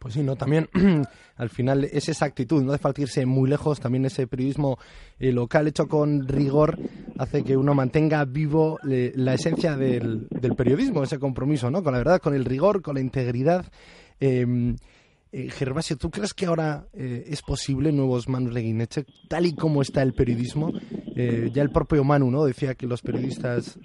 Pues 0.00 0.14
sí, 0.14 0.22
¿no? 0.22 0.34
También 0.34 0.66
al 1.36 1.50
final 1.50 1.84
es 1.84 2.08
esa 2.08 2.24
actitud, 2.24 2.62
no 2.62 2.72
de 2.72 2.78
falta 2.78 3.02
irse 3.02 3.26
muy 3.26 3.50
lejos, 3.50 3.80
también 3.80 4.06
ese 4.06 4.26
periodismo 4.26 4.78
eh, 5.18 5.30
local 5.30 5.68
hecho 5.68 5.88
con 5.88 6.26
rigor 6.26 6.78
hace 7.18 7.44
que 7.44 7.54
uno 7.54 7.74
mantenga 7.74 8.24
vivo 8.24 8.78
la 8.82 9.34
esencia 9.34 9.76
del, 9.76 10.26
del, 10.30 10.56
periodismo, 10.56 11.02
ese 11.02 11.18
compromiso, 11.18 11.70
¿no? 11.70 11.82
Con 11.82 11.92
la 11.92 11.98
verdad, 11.98 12.18
con 12.18 12.34
el 12.34 12.46
rigor, 12.46 12.80
con 12.80 12.94
la 12.94 13.02
integridad. 13.02 13.66
Eh, 14.20 14.74
eh, 15.32 15.48
Gervasio, 15.48 15.96
¿tú 15.96 16.10
crees 16.10 16.34
que 16.34 16.46
ahora 16.46 16.88
eh, 16.92 17.24
es 17.28 17.40
posible 17.42 17.92
nuevos 17.92 18.28
Manu 18.28 18.50
Leguineche, 18.50 19.06
tal 19.28 19.46
y 19.46 19.54
como 19.54 19.80
está 19.80 20.02
el 20.02 20.12
periodismo? 20.12 20.72
Eh, 21.14 21.50
ya 21.52 21.62
el 21.62 21.70
propio 21.70 22.02
Manu 22.02 22.32
¿no? 22.32 22.44
decía 22.44 22.74
que 22.74 22.88
los 22.88 23.00
periodistas 23.00 23.78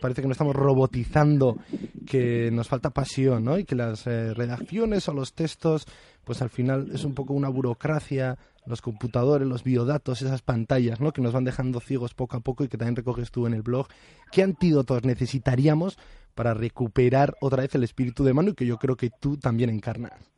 parece 0.00 0.22
que 0.22 0.28
nos 0.28 0.36
estamos 0.36 0.54
robotizando, 0.54 1.58
que 2.06 2.50
nos 2.52 2.68
falta 2.68 2.90
pasión, 2.90 3.44
¿no? 3.44 3.58
y 3.58 3.64
que 3.64 3.74
las 3.74 4.04
redacciones 4.04 5.08
o 5.08 5.12
los 5.12 5.32
textos, 5.32 5.86
pues 6.22 6.40
al 6.40 6.50
final 6.50 6.88
es 6.92 7.04
un 7.04 7.14
poco 7.14 7.34
una 7.34 7.48
burocracia, 7.48 8.38
los 8.64 8.80
computadores, 8.80 9.48
los 9.48 9.64
biodatos, 9.64 10.22
esas 10.22 10.42
pantallas, 10.42 11.00
¿no? 11.00 11.10
que 11.12 11.20
nos 11.20 11.32
van 11.32 11.44
dejando 11.44 11.80
ciegos 11.80 12.14
poco 12.14 12.36
a 12.36 12.40
poco 12.40 12.62
y 12.62 12.68
que 12.68 12.78
también 12.78 12.94
recoges 12.94 13.32
tú 13.32 13.48
en 13.48 13.54
el 13.54 13.62
blog. 13.62 13.88
¿Qué 14.30 14.44
antídotos 14.44 15.04
necesitaríamos 15.04 15.98
para 16.36 16.54
recuperar 16.54 17.34
otra 17.40 17.62
vez 17.62 17.74
el 17.74 17.82
espíritu 17.82 18.22
de 18.22 18.34
Manu 18.34 18.50
y 18.50 18.54
que 18.54 18.66
yo 18.66 18.76
creo 18.76 18.96
que 18.96 19.10
tú 19.10 19.36
también 19.36 19.70
encarnas? 19.70 20.35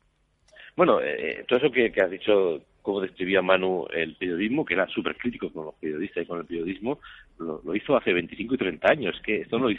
Bueno, 0.79 1.01
eh, 1.03 1.45
todo 1.49 1.59
eso 1.59 1.73
que, 1.73 1.93
has 2.01 2.09
dicho, 2.09 2.63
cómo 2.83 3.01
describía 3.01 3.43
Manu 3.43 3.89
el 3.93 4.15
periodismo, 4.15 4.65
que 4.65 4.75
era 4.75 4.87
súper 4.87 5.17
crítico 5.17 5.53
con 5.53 5.65
los 5.65 5.75
periodistas 5.75 6.23
y 6.23 6.27
con 6.27 6.39
el 6.39 6.47
periodismo, 6.47 7.01
lo, 7.41 7.75
hizo 7.75 7.97
hace 7.97 8.13
25 8.13 8.55
y 8.55 8.59
30 8.59 8.89
años, 8.89 9.21
que 9.25 9.41
esto 9.41 9.59
no, 9.59 9.71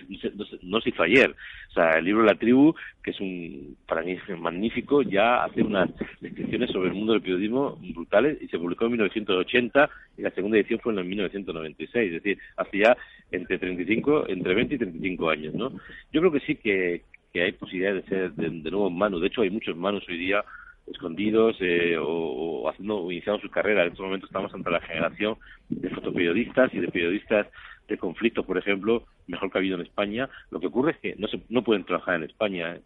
no, 0.63 0.81
se 0.81 0.89
hizo 0.89 1.01
ayer. 1.01 1.33
O 1.69 1.73
sea, 1.73 1.91
el 1.91 2.03
libro 2.03 2.23
La 2.23 2.35
Tribu, 2.35 2.75
que 3.01 3.11
es 3.11 3.19
un, 3.21 3.77
para 3.87 4.01
mí 4.01 4.17
magnífico, 4.37 5.01
ya 5.01 5.45
hace 5.45 5.63
unas 5.63 5.89
descripciones 6.19 6.69
sobre 6.69 6.89
el 6.89 6.95
mundo 6.95 7.13
del 7.13 7.21
periodismo 7.21 7.77
brutales 7.77 8.37
y 8.41 8.49
se 8.49 8.59
publicó 8.59 8.83
en 8.83 8.91
1980 8.91 9.89
y 10.17 10.21
la 10.21 10.31
segunda 10.31 10.57
edición 10.57 10.81
fue 10.81 10.91
en 10.91 11.07
1996, 11.07 12.07
es 12.07 12.23
decir, 12.23 12.39
hace 12.57 12.77
ya 12.77 12.97
entre 13.31 13.57
35, 13.57 14.27
entre 14.27 14.53
20 14.53 14.75
y 14.75 14.77
35 14.77 15.29
años, 15.29 15.53
¿no? 15.53 15.71
Yo 16.11 16.19
creo 16.19 16.31
que 16.33 16.41
sí 16.41 16.55
que, 16.55 17.03
que 17.31 17.43
hay 17.43 17.53
posibilidad 17.53 17.93
de 17.93 18.03
ser 18.03 18.33
de, 18.33 18.49
de 18.49 18.69
nuevo 18.69 18.89
Manu, 18.89 19.21
de 19.21 19.27
hecho 19.27 19.43
hay 19.43 19.49
muchos 19.49 19.77
Manus 19.77 20.03
hoy 20.09 20.17
día 20.17 20.43
escondidos 20.91 21.57
eh, 21.59 21.97
o, 21.99 22.69
haciendo 22.69 22.97
o 22.97 23.11
iniciando 23.11 23.41
su 23.41 23.49
carrera. 23.49 23.83
En 23.83 23.91
este 23.91 24.01
momento 24.01 24.25
estamos 24.25 24.53
ante 24.53 24.71
la 24.71 24.81
generación 24.81 25.37
de 25.69 25.89
fotoperiodistas 25.89 26.73
y 26.73 26.79
de 26.79 26.87
periodistas 26.87 27.47
de 27.87 27.97
conflictos, 27.97 28.45
por 28.45 28.57
ejemplo, 28.57 29.05
mejor 29.27 29.51
que 29.51 29.57
ha 29.57 29.61
habido 29.61 29.75
en 29.75 29.85
España. 29.85 30.29
Lo 30.51 30.59
que 30.59 30.67
ocurre 30.67 30.91
es 30.91 30.97
que 30.97 31.15
no, 31.17 31.27
se, 31.27 31.41
no 31.49 31.63
pueden 31.63 31.85
trabajar 31.85 32.15
en 32.15 32.23
España. 32.23 32.75
Eh, 32.75 32.81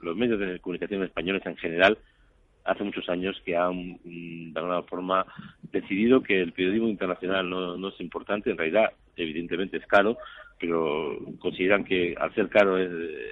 los 0.00 0.16
medios 0.16 0.38
de 0.38 0.60
comunicación 0.60 1.02
españoles 1.02 1.42
en 1.46 1.56
general 1.56 1.98
hace 2.64 2.82
muchos 2.82 3.08
años 3.08 3.40
que 3.44 3.56
han, 3.56 3.98
mm, 4.04 4.52
de 4.52 4.60
alguna 4.60 4.82
forma, 4.82 5.26
decidido 5.72 6.22
que 6.22 6.40
el 6.40 6.52
periodismo 6.52 6.88
internacional 6.88 7.48
no, 7.48 7.76
no 7.76 7.88
es 7.88 8.00
importante. 8.00 8.50
En 8.50 8.58
realidad, 8.58 8.92
evidentemente 9.16 9.76
es 9.76 9.86
caro, 9.86 10.16
pero 10.58 11.18
consideran 11.40 11.84
que 11.84 12.14
al 12.18 12.34
ser 12.34 12.48
caro 12.48 12.78
es, 12.78 12.90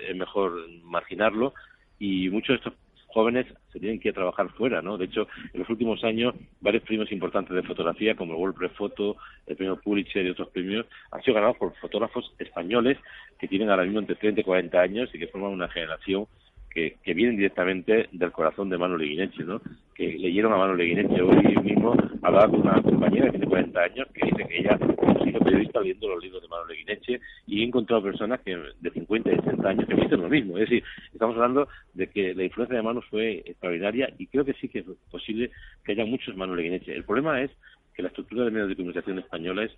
es 0.08 0.16
mejor 0.16 0.68
marginarlo 0.82 1.54
y 1.98 2.28
muchos 2.30 2.48
de 2.48 2.56
estos 2.56 2.74
jóvenes 3.12 3.46
se 3.72 3.78
tienen 3.78 4.00
que 4.00 4.08
ir 4.08 4.12
a 4.12 4.16
trabajar 4.16 4.48
fuera, 4.50 4.82
¿no? 4.82 4.98
De 4.98 5.06
hecho, 5.06 5.28
en 5.52 5.60
los 5.60 5.68
últimos 5.68 6.02
años, 6.04 6.34
varios 6.60 6.82
premios 6.82 7.12
importantes 7.12 7.54
de 7.54 7.62
fotografía, 7.62 8.16
como 8.16 8.32
el 8.32 8.40
World 8.40 8.56
Press 8.56 8.72
Photo, 8.72 9.16
el 9.46 9.56
premio 9.56 9.76
Pulitzer 9.76 10.26
y 10.26 10.30
otros 10.30 10.48
premios, 10.48 10.86
han 11.10 11.22
sido 11.22 11.34
ganados 11.34 11.56
por 11.56 11.74
fotógrafos 11.76 12.34
españoles 12.38 12.98
que 13.38 13.48
tienen 13.48 13.70
ahora 13.70 13.84
mismo 13.84 14.00
entre 14.00 14.16
30 14.16 14.40
y 14.40 14.44
40 14.44 14.80
años 14.80 15.10
y 15.14 15.18
que 15.18 15.28
forman 15.28 15.52
una 15.52 15.68
generación 15.68 16.26
que, 16.72 16.96
que 17.02 17.14
vienen 17.14 17.36
directamente 17.36 18.08
del 18.12 18.32
corazón 18.32 18.68
de 18.70 18.78
Manu 18.78 18.96
Leguineche, 18.96 19.44
¿no? 19.44 19.60
Que 19.94 20.16
leyeron 20.18 20.52
a 20.52 20.56
Manu 20.56 20.74
Leguineche. 20.74 21.20
Hoy 21.20 21.56
mismo 21.62 21.94
hablaba 22.22 22.48
con 22.48 22.60
una 22.60 22.82
compañera 22.82 23.26
que 23.26 23.32
tiene 23.32 23.46
40 23.46 23.80
años 23.80 24.08
que 24.14 24.26
dice 24.26 24.48
que 24.48 24.58
ella 24.58 24.78
ha 24.78 25.24
sido 25.24 25.40
periodista 25.40 25.80
leyendo 25.80 26.08
los 26.08 26.22
libros 26.22 26.42
de 26.42 26.48
Manu 26.48 26.66
Leguineche 26.66 27.20
y 27.46 27.60
he 27.60 27.64
encontrado 27.64 28.02
personas 28.02 28.40
que 28.40 28.56
de 28.80 28.90
50 28.90 29.32
y 29.32 29.36
60 29.36 29.68
años 29.68 29.86
que 29.86 29.94
me 29.94 30.02
dicen 30.02 30.20
lo 30.20 30.28
mismo. 30.28 30.56
Es 30.58 30.68
decir, 30.68 30.84
estamos 31.12 31.36
hablando 31.36 31.68
de 31.94 32.06
que 32.08 32.34
la 32.34 32.44
influencia 32.44 32.76
de 32.76 32.82
Manu 32.82 33.02
fue 33.02 33.42
extraordinaria 33.44 34.12
y 34.18 34.26
creo 34.26 34.44
que 34.44 34.54
sí 34.54 34.68
que 34.68 34.80
es 34.80 34.86
posible 35.10 35.50
que 35.84 35.92
haya 35.92 36.04
muchos 36.04 36.36
Manu 36.36 36.54
Leguineche. 36.54 36.94
El 36.94 37.04
problema 37.04 37.42
es 37.42 37.50
que 37.94 38.02
la 38.02 38.08
estructura 38.08 38.44
de 38.44 38.50
medios 38.50 38.68
de 38.68 38.76
comunicación 38.76 39.18
españoles 39.18 39.70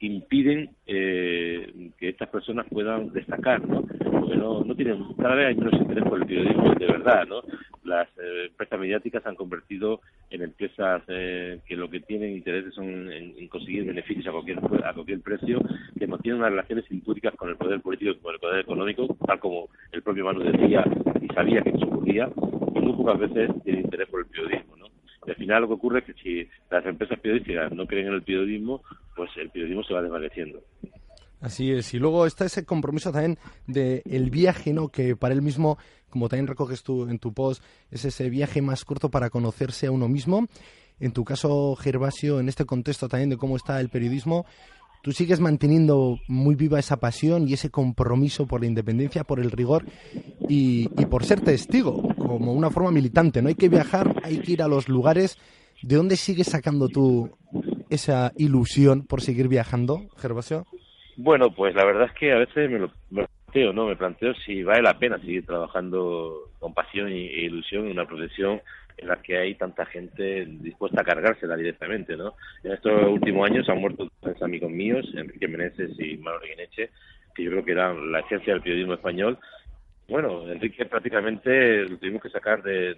impiden 0.00 0.70
eh, 0.86 1.90
que 1.98 2.08
estas 2.10 2.28
personas 2.28 2.66
puedan 2.68 3.12
destacar, 3.12 3.66
¿no? 3.66 3.84
Porque 4.32 4.44
no, 4.44 4.64
no 4.64 4.74
tienen, 4.74 5.04
cada 5.18 5.34
vez 5.34 5.48
hay 5.48 5.54
menos 5.56 5.74
interés 5.74 6.04
por 6.04 6.18
el 6.18 6.26
periodismo 6.26 6.74
de 6.74 6.86
verdad, 6.86 7.26
¿no? 7.26 7.42
Las 7.84 8.08
eh, 8.16 8.46
empresas 8.46 8.80
mediáticas 8.80 9.22
se 9.22 9.28
han 9.28 9.36
convertido 9.36 10.00
en 10.30 10.40
empresas 10.40 11.02
eh, 11.08 11.60
que 11.66 11.76
lo 11.76 11.90
que 11.90 12.00
tienen 12.00 12.36
interés 12.36 12.72
son 12.74 13.12
en, 13.12 13.46
conseguir 13.48 13.84
beneficios 13.84 14.26
a 14.26 14.30
cualquier 14.32 14.58
a 14.58 14.94
cualquier 14.94 15.20
precio, 15.20 15.60
que 15.98 16.06
mantienen 16.06 16.40
unas 16.40 16.52
relaciones 16.52 16.90
impúdicas 16.90 17.34
con 17.34 17.50
el 17.50 17.56
poder 17.56 17.82
político 17.82 18.12
y 18.12 18.22
con 18.22 18.32
el 18.32 18.40
poder 18.40 18.60
económico, 18.60 19.14
tal 19.26 19.38
como 19.38 19.68
el 19.90 20.00
propio 20.00 20.24
Manu 20.24 20.40
decía 20.40 20.82
y 21.20 21.26
sabía 21.34 21.60
que 21.60 21.70
eso 21.70 21.84
ocurría, 21.84 22.30
y 22.74 22.78
muy 22.80 22.94
pocas 22.94 23.18
veces 23.18 23.50
tiene 23.64 23.80
interés 23.80 24.08
por 24.08 24.20
el 24.20 24.26
periodismo, 24.26 24.76
¿no? 24.78 24.86
Y 25.26 25.30
al 25.30 25.36
final 25.36 25.60
lo 25.60 25.68
que 25.68 25.74
ocurre 25.74 25.98
es 25.98 26.04
que 26.06 26.14
si 26.14 26.48
las 26.70 26.86
empresas 26.86 27.20
periodísticas 27.20 27.70
no 27.72 27.86
creen 27.86 28.06
en 28.08 28.14
el 28.14 28.22
periodismo, 28.22 28.80
pues 29.14 29.30
el 29.36 29.50
periodismo 29.50 29.84
se 29.84 29.92
va 29.92 30.00
desvaneciendo. 30.00 30.62
Así 31.42 31.72
es, 31.72 31.92
y 31.92 31.98
luego 31.98 32.24
está 32.24 32.44
ese 32.44 32.64
compromiso 32.64 33.10
también 33.10 33.36
del 33.66 34.02
el 34.04 34.30
viaje, 34.30 34.72
¿no? 34.72 34.90
Que 34.90 35.16
para 35.16 35.34
él 35.34 35.42
mismo, 35.42 35.76
como 36.08 36.28
también 36.28 36.46
recoges 36.46 36.84
tú 36.84 37.08
en 37.08 37.18
tu 37.18 37.34
post, 37.34 37.64
es 37.90 38.04
ese 38.04 38.30
viaje 38.30 38.62
más 38.62 38.84
corto 38.84 39.10
para 39.10 39.28
conocerse 39.28 39.88
a 39.88 39.90
uno 39.90 40.08
mismo. 40.08 40.46
En 41.00 41.10
tu 41.10 41.24
caso, 41.24 41.74
Gervasio, 41.74 42.38
en 42.38 42.48
este 42.48 42.64
contexto 42.64 43.08
también 43.08 43.30
de 43.30 43.36
cómo 43.38 43.56
está 43.56 43.80
el 43.80 43.88
periodismo, 43.88 44.46
tú 45.02 45.10
sigues 45.10 45.40
manteniendo 45.40 46.20
muy 46.28 46.54
viva 46.54 46.78
esa 46.78 46.98
pasión 46.98 47.48
y 47.48 47.54
ese 47.54 47.70
compromiso 47.70 48.46
por 48.46 48.60
la 48.60 48.68
independencia, 48.68 49.24
por 49.24 49.40
el 49.40 49.50
rigor 49.50 49.84
y, 50.48 50.88
y 50.96 51.06
por 51.06 51.24
ser 51.24 51.40
testigo, 51.40 52.14
como 52.14 52.52
una 52.52 52.70
forma 52.70 52.92
militante. 52.92 53.42
No 53.42 53.48
hay 53.48 53.56
que 53.56 53.68
viajar, 53.68 54.20
hay 54.22 54.38
que 54.38 54.52
ir 54.52 54.62
a 54.62 54.68
los 54.68 54.88
lugares. 54.88 55.38
¿De 55.82 55.96
dónde 55.96 56.16
sigues 56.16 56.46
sacando 56.46 56.86
tú 56.86 57.30
esa 57.90 58.32
ilusión 58.36 59.02
por 59.02 59.22
seguir 59.22 59.48
viajando, 59.48 60.06
Gervasio? 60.18 60.66
Bueno, 61.16 61.50
pues 61.50 61.74
la 61.74 61.84
verdad 61.84 62.06
es 62.06 62.12
que 62.12 62.32
a 62.32 62.38
veces 62.38 62.70
me 62.70 62.78
lo, 62.78 62.90
planteo, 63.52 63.72
¿no? 63.72 63.86
Me 63.86 63.96
planteo 63.96 64.34
si 64.34 64.62
vale 64.62 64.82
la 64.82 64.98
pena 64.98 65.18
seguir 65.18 65.44
trabajando 65.44 66.50
con 66.58 66.72
pasión 66.72 67.08
e 67.08 67.44
ilusión 67.44 67.84
en 67.84 67.92
una 67.92 68.06
profesión 68.06 68.60
en 68.96 69.08
la 69.08 69.16
que 69.16 69.36
hay 69.36 69.54
tanta 69.54 69.84
gente 69.86 70.46
dispuesta 70.46 71.02
a 71.02 71.04
cargársela 71.04 71.56
directamente, 71.56 72.16
¿no? 72.16 72.34
En 72.62 72.72
estos 72.72 73.04
últimos 73.08 73.50
años 73.50 73.68
han 73.68 73.80
muerto 73.80 74.08
tres 74.20 74.40
amigos 74.42 74.70
míos, 74.70 75.06
Enrique 75.14 75.48
Meneses 75.48 75.90
y 75.98 76.16
Manuel 76.16 76.50
Guineche, 76.50 76.90
que 77.34 77.44
yo 77.44 77.50
creo 77.50 77.64
que 77.64 77.72
eran 77.72 78.10
la 78.10 78.20
esencia 78.20 78.54
del 78.54 78.62
periodismo 78.62 78.94
español. 78.94 79.38
Bueno, 80.08 80.50
Enrique 80.50 80.84
prácticamente 80.86 81.84
lo 81.84 81.98
tuvimos 81.98 82.22
que 82.22 82.30
sacar 82.30 82.62
del 82.62 82.96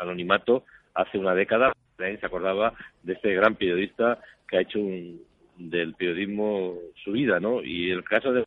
anonimato 0.00 0.64
hace 0.94 1.18
una 1.18 1.34
década. 1.34 1.72
Se 1.96 2.26
acordaba 2.26 2.72
de 3.02 3.12
este 3.12 3.34
gran 3.34 3.56
periodista 3.56 4.18
que 4.48 4.56
ha 4.56 4.60
hecho 4.62 4.78
un, 4.78 5.20
del 5.60 5.94
periodismo 5.94 6.74
su 7.04 7.12
vida, 7.12 7.38
¿no? 7.38 7.62
Y 7.62 7.90
el 7.90 8.02
caso 8.04 8.32
de 8.32 8.44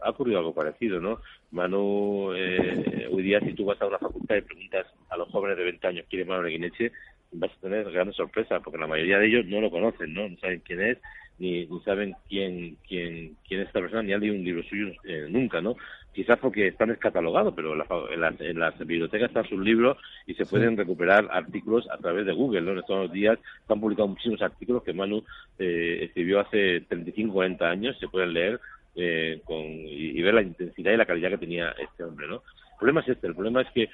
ha 0.00 0.10
ocurrido 0.10 0.38
algo 0.38 0.54
parecido, 0.54 1.00
¿no? 1.00 1.20
Manu, 1.50 2.32
eh, 2.34 3.08
hoy 3.10 3.22
día 3.22 3.40
si 3.40 3.54
tú 3.54 3.64
vas 3.64 3.80
a 3.80 3.86
una 3.86 3.98
facultad 3.98 4.36
y 4.36 4.42
preguntas 4.42 4.86
a 5.08 5.16
los 5.16 5.28
jóvenes 5.30 5.56
de 5.56 5.64
20 5.64 5.86
años 5.86 6.06
quién 6.08 6.22
es 6.22 6.28
Manu 6.28 6.42
Neguineche, 6.42 6.92
vas 7.38 7.52
a 7.52 7.60
tener 7.60 7.90
grandes 7.90 8.16
sorpresas, 8.16 8.62
porque 8.62 8.78
la 8.78 8.86
mayoría 8.86 9.18
de 9.18 9.26
ellos 9.26 9.46
no 9.46 9.60
lo 9.60 9.70
conocen, 9.70 10.12
¿no? 10.14 10.28
No 10.28 10.36
saben 10.38 10.60
quién 10.60 10.80
es, 10.80 10.98
ni, 11.38 11.68
saben 11.84 12.14
quién, 12.28 12.76
quién, 12.88 13.36
quién 13.46 13.60
es 13.60 13.66
esta 13.66 13.80
persona, 13.80 14.02
ni 14.02 14.12
han 14.12 14.20
leído 14.20 14.36
un 14.36 14.44
libro 14.44 14.62
suyo 14.64 14.92
eh, 15.04 15.26
nunca, 15.28 15.60
¿no? 15.60 15.76
Quizás 16.12 16.38
porque 16.38 16.68
están 16.68 16.88
descatalogados, 16.88 17.52
pero 17.54 17.74
en, 17.74 18.58
las, 18.58 18.78
bibliotecas 18.78 19.28
están 19.28 19.48
sus 19.48 19.60
libros 19.60 19.98
y 20.26 20.34
se 20.34 20.46
pueden 20.46 20.76
recuperar 20.76 21.28
artículos 21.30 21.86
a 21.90 21.98
través 21.98 22.24
de 22.24 22.32
Google, 22.32 22.62
¿no? 22.62 22.72
En 22.72 22.78
estos 22.78 23.12
días 23.12 23.38
se 23.66 23.72
han 23.72 23.80
publicado 23.80 24.08
muchísimos 24.08 24.40
artículos 24.40 24.82
que 24.82 24.94
Manu 24.94 25.22
eh, 25.58 25.98
escribió 26.04 26.40
hace 26.40 26.80
35, 26.88 27.34
40 27.34 27.68
años, 27.68 27.98
se 28.00 28.08
pueden 28.08 28.32
leer 28.32 28.58
eh, 28.94 29.42
con, 29.44 29.62
y, 29.62 30.22
ver 30.22 30.32
la 30.32 30.42
intensidad 30.42 30.92
y 30.92 30.96
la 30.96 31.04
calidad 31.04 31.28
que 31.28 31.38
tenía 31.38 31.74
este 31.78 32.02
hombre, 32.02 32.26
¿no? 32.28 32.36
El 32.36 32.78
problema 32.78 33.00
es 33.02 33.08
este, 33.08 33.26
el 33.26 33.34
problema 33.34 33.60
es 33.60 33.70
que 33.72 33.90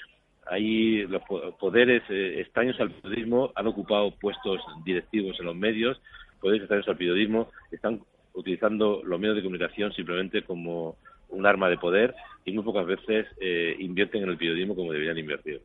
hay 0.47 1.07
los 1.07 1.23
poderes 1.59 2.03
eh, 2.09 2.41
extraños 2.41 2.79
al 2.81 2.91
periodismo 2.91 3.53
han 3.55 3.67
ocupado 3.67 4.11
puestos 4.13 4.61
directivos 4.85 5.39
en 5.39 5.47
los 5.47 5.57
medios, 5.57 6.01
poderes 6.41 6.63
extraños 6.63 6.89
al 6.89 6.97
periodismo 6.97 7.49
están 7.71 8.01
utilizando 8.35 9.03
los 9.05 9.21
medios 9.21 9.37
de 9.37 9.43
comunicación 9.43 9.93
simplemente 9.93 10.43
como 10.43 10.97
un 11.29 11.47
arma 11.47 11.69
de 11.69 11.79
poder 11.79 12.15
y 12.45 12.53
muy 12.53 12.65
pocas 12.65 12.87
veces 12.87 13.27
eh, 13.41 13.77
invierten 13.79 14.25
en 14.25 14.31
el 14.31 14.37
periodismo 14.37 14.75
como 14.75 14.93
deberían 14.93 15.19
invertir. 15.19 15.61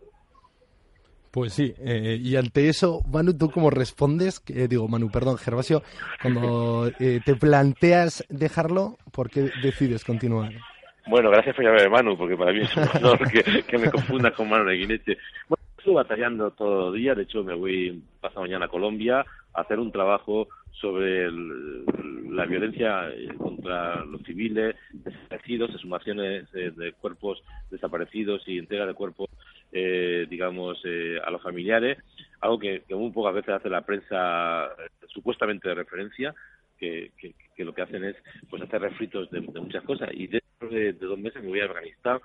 Pues 1.31 1.53
sí, 1.53 1.73
eh, 1.79 2.17
y 2.19 2.35
ante 2.35 2.69
eso, 2.69 3.01
Manu, 3.11 3.37
¿tú 3.37 3.51
cómo 3.51 3.69
respondes? 3.69 4.41
digo, 4.45 4.87
Manu, 4.87 5.11
perdón, 5.11 5.37
Gervasio, 5.37 5.83
cuando 6.21 6.89
te 6.97 7.35
planteas 7.35 8.25
dejarlo, 8.29 8.97
¿por 9.11 9.29
qué 9.29 9.51
decides 9.61 10.03
continuar? 10.03 10.53
Bueno, 11.09 11.29
gracias 11.29 11.55
por 11.55 11.63
llamarme 11.63 11.89
Manu, 11.89 12.17
porque 12.17 12.35
para 12.35 12.51
mí 12.51 12.59
es 12.59 12.75
un 12.75 12.83
honor 12.97 13.19
que, 13.31 13.77
me 13.77 13.89
confundas 13.89 14.33
con 14.33 14.49
Manu 14.49 14.65
de 14.65 14.75
Guineche. 14.75 15.17
Bueno, 15.47 15.63
estoy 15.77 15.93
batallando 15.93 16.51
todo 16.51 16.93
el 16.93 16.99
día, 16.99 17.15
de 17.15 17.23
hecho 17.23 17.43
me 17.43 17.55
voy 17.55 18.01
pasado 18.19 18.41
mañana 18.41 18.65
a 18.65 18.69
Colombia 18.69 19.25
a 19.53 19.61
hacer 19.61 19.79
un 19.79 19.91
trabajo 19.91 20.49
sobre 20.71 21.31
la 21.31 22.45
violencia 22.45 23.09
eh, 23.09 23.29
contra 23.37 24.03
los 24.03 24.21
civiles 24.23 24.75
desaparecidos, 24.91 25.71
exhumaciones 25.71 26.47
eh, 26.53 26.71
de 26.75 26.91
cuerpos 26.93 27.41
desaparecidos 27.71 28.43
y 28.45 28.59
entrega 28.59 28.85
de 28.85 28.93
cuerpos, 28.93 29.29
eh, 29.71 30.27
digamos, 30.29 30.83
a 31.25 31.31
los 31.31 31.41
familiares, 31.41 31.97
algo 32.41 32.59
que, 32.59 32.83
muy 32.89 33.11
pocas 33.11 33.33
veces 33.33 33.55
hace 33.55 33.69
la 33.69 33.81
prensa 33.81 34.69
supuestamente 35.07 35.69
de 35.69 35.75
referencia, 35.75 36.35
que, 36.77 37.11
que, 37.17 37.65
lo 37.65 37.73
que 37.73 37.81
hacen 37.81 38.03
es 38.03 38.15
pues 38.49 38.61
hacer 38.61 38.81
refritos 38.81 39.31
de, 39.31 39.41
muchas 39.41 39.83
cosas. 39.83 40.09
Y 40.13 40.27
dentro 40.27 40.46
de, 40.65 40.93
dos 40.93 41.19
meses 41.19 41.41
me 41.43 41.49
voy 41.49 41.59
a 41.59 41.65
Afganistán. 41.65 42.19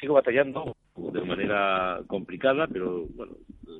Sigo 0.00 0.14
batallando 0.14 0.76
de 0.96 1.20
manera 1.22 2.00
complicada, 2.06 2.66
pero 2.66 3.06
bueno, 3.14 3.34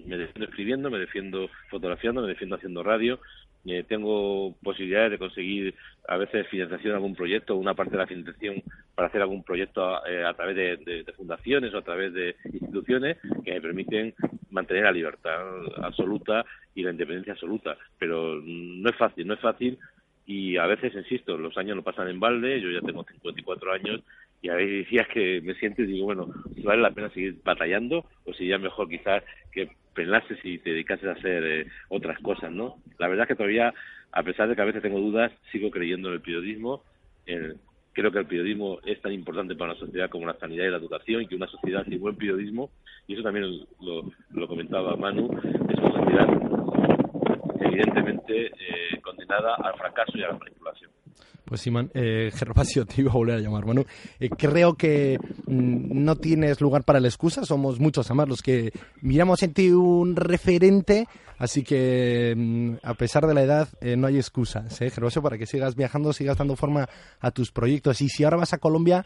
me 0.07 0.17
defiendo 0.17 0.45
escribiendo, 0.45 0.91
me 0.91 0.99
defiendo 0.99 1.49
fotografiando, 1.69 2.23
me 2.23 2.29
defiendo 2.29 2.57
haciendo 2.57 2.83
radio. 2.83 3.19
Eh, 3.65 3.85
tengo 3.89 4.55
posibilidades 4.63 5.13
de 5.13 5.19
conseguir 5.19 5.75
a 6.09 6.17
veces 6.17 6.49
financiación 6.49 6.93
de 6.93 6.97
algún 6.97 7.15
proyecto, 7.15 7.57
una 7.57 7.75
parte 7.75 7.93
de 7.93 7.99
la 7.99 8.07
financiación 8.09 8.63
para 8.95 9.07
hacer 9.07 9.23
algún 9.23 9.45
proyecto 9.45 10.05
eh, 10.05 10.25
a 10.25 10.35
través 10.35 10.57
de, 10.57 11.05
de, 11.05 11.13
fundaciones 11.13 11.73
o 11.73 11.79
a 11.79 11.83
través 11.83 12.13
de 12.13 12.35
instituciones 12.53 13.19
que 13.45 13.53
me 13.53 13.61
permiten 13.61 14.15
mantener 14.51 14.85
la 14.85 14.93
libertad 14.93 15.41
absoluta 15.77 16.45
y 16.75 16.83
la 16.83 16.91
independencia 16.91 17.35
absoluta. 17.35 17.77
Pero 17.99 18.41
no 18.43 18.91
es 18.91 18.97
fácil, 18.97 19.27
no 19.27 19.35
es 19.35 19.41
fácil 19.41 19.79
y 20.27 20.57
a 20.57 20.67
veces, 20.67 20.95
insisto, 20.95 21.37
los 21.37 21.57
años 21.59 21.77
no 21.77 21.83
pasan 21.83 22.09
en 22.09 22.21
balde, 22.21 22.61
yo 22.61 22.71
ya 22.71 22.81
tengo 22.81 23.05
54 23.05 23.73
años 23.73 24.01
y 24.41 24.49
a 24.49 24.55
veces 24.55 24.85
decías 24.85 25.09
que 25.09 25.41
me 25.43 25.55
siento 25.55 25.83
y 25.83 25.87
digo, 25.87 26.07
bueno, 26.07 26.29
si 26.55 26.63
vale 26.63 26.83
la 26.83 26.91
pena 26.91 27.11
seguir 27.11 27.37
batallando 27.45 28.05
o 28.25 28.33
si 28.35 28.49
ya 28.49 28.59
mejor 28.59 28.89
quizás 28.89 29.23
que 29.53 29.71
pensases 29.95 30.39
y 30.45 30.59
te 30.59 30.71
dedicases 30.71 31.09
a 31.09 31.13
hacer 31.13 31.45
eh, 31.45 31.67
otras 31.89 32.19
cosas, 32.21 32.51
¿no? 32.51 32.77
La 32.99 33.09
verdad 33.09 33.25
es 33.25 33.29
que 33.29 33.37
todavía, 33.37 33.75
a 34.13 34.23
pesar 34.23 34.49
de 34.49 34.57
que 34.57 34.63
a 34.63 34.67
veces 34.67 34.83
tengo 34.83 35.01
dudas, 35.01 35.33
sigo 35.51 35.71
creyendo 35.71 36.09
en 36.09 36.15
el 36.15 36.21
periodismo. 36.21 36.83
creo 37.93 38.11
que 38.11 38.19
el 38.19 38.27
periodismo 38.27 38.79
es 38.87 39.01
tan 39.03 39.13
importante 39.13 39.55
para 39.55 39.73
una 39.73 39.81
sociedad 39.81 40.09
como 40.09 40.27
la 40.27 40.39
sanidad 40.39 40.65
y 40.65 40.71
la 40.71 40.79
educación 40.79 41.23
y 41.23 41.27
que 41.27 41.37
una 41.37 41.47
sociedad 41.47 41.85
sin 41.85 42.01
buen 42.01 42.17
periodismo, 42.17 42.71
y 43.07 43.15
eso 43.15 43.23
también 43.23 43.47
lo, 43.81 44.11
lo 44.31 44.49
comentaba 44.49 44.97
Manu, 44.97 45.29
es 45.45 45.79
una 45.79 45.93
sociedad 45.93 46.53
evidentemente 47.73 48.47
eh, 48.47 49.01
condenada 49.33 49.55
al 49.57 49.79
fracaso 49.79 50.13
y 50.15 50.23
a 50.23 50.29
la 50.29 50.39
manipulación. 50.39 50.91
Pues 51.45 51.61
Simón, 51.61 51.91
eh, 51.95 52.31
Gervasio, 52.35 52.87
te 52.87 53.03
iba 53.03 53.11
a 53.11 53.15
volver 53.15 53.37
a 53.37 53.41
llamar. 53.41 53.65
Bueno, 53.65 53.85
eh, 54.21 54.31
creo 54.31 54.75
que 54.75 55.19
mm, 55.47 56.05
no 56.05 56.17
tienes 56.17 56.61
lugar 56.61 56.85
para 56.85 57.01
la 57.01 57.09
excusa, 57.09 57.45
somos 57.45 57.81
muchos 57.81 58.07
además 58.07 58.29
los 58.29 58.43
que 58.43 58.73
miramos 59.01 59.43
en 59.43 59.53
ti 59.53 59.71
un 59.71 60.17
referente, 60.17 61.07
así 61.39 61.63
que 61.63 62.35
mm, 62.37 62.75
a 62.83 62.95
pesar 62.95 63.27
de 63.27 63.35
la 63.35 63.43
edad 63.43 63.69
eh, 63.81 63.97
no 63.97 64.07
hay 64.07 64.17
excusas, 64.17 64.81
¿eh, 64.81 64.91
Gervasio, 64.91 65.23
para 65.23 65.37
que 65.37 65.47
sigas 65.47 65.77
viajando, 65.77 66.13
sigas 66.13 66.39
dando 66.39 66.57
forma 66.57 66.89
a 67.21 67.31
tus 67.31 67.51
proyectos. 67.51 68.01
Y 68.01 68.09
si 68.09 68.25
ahora 68.25 68.39
vas 68.39 68.53
a 68.53 68.59
Colombia, 68.59 69.05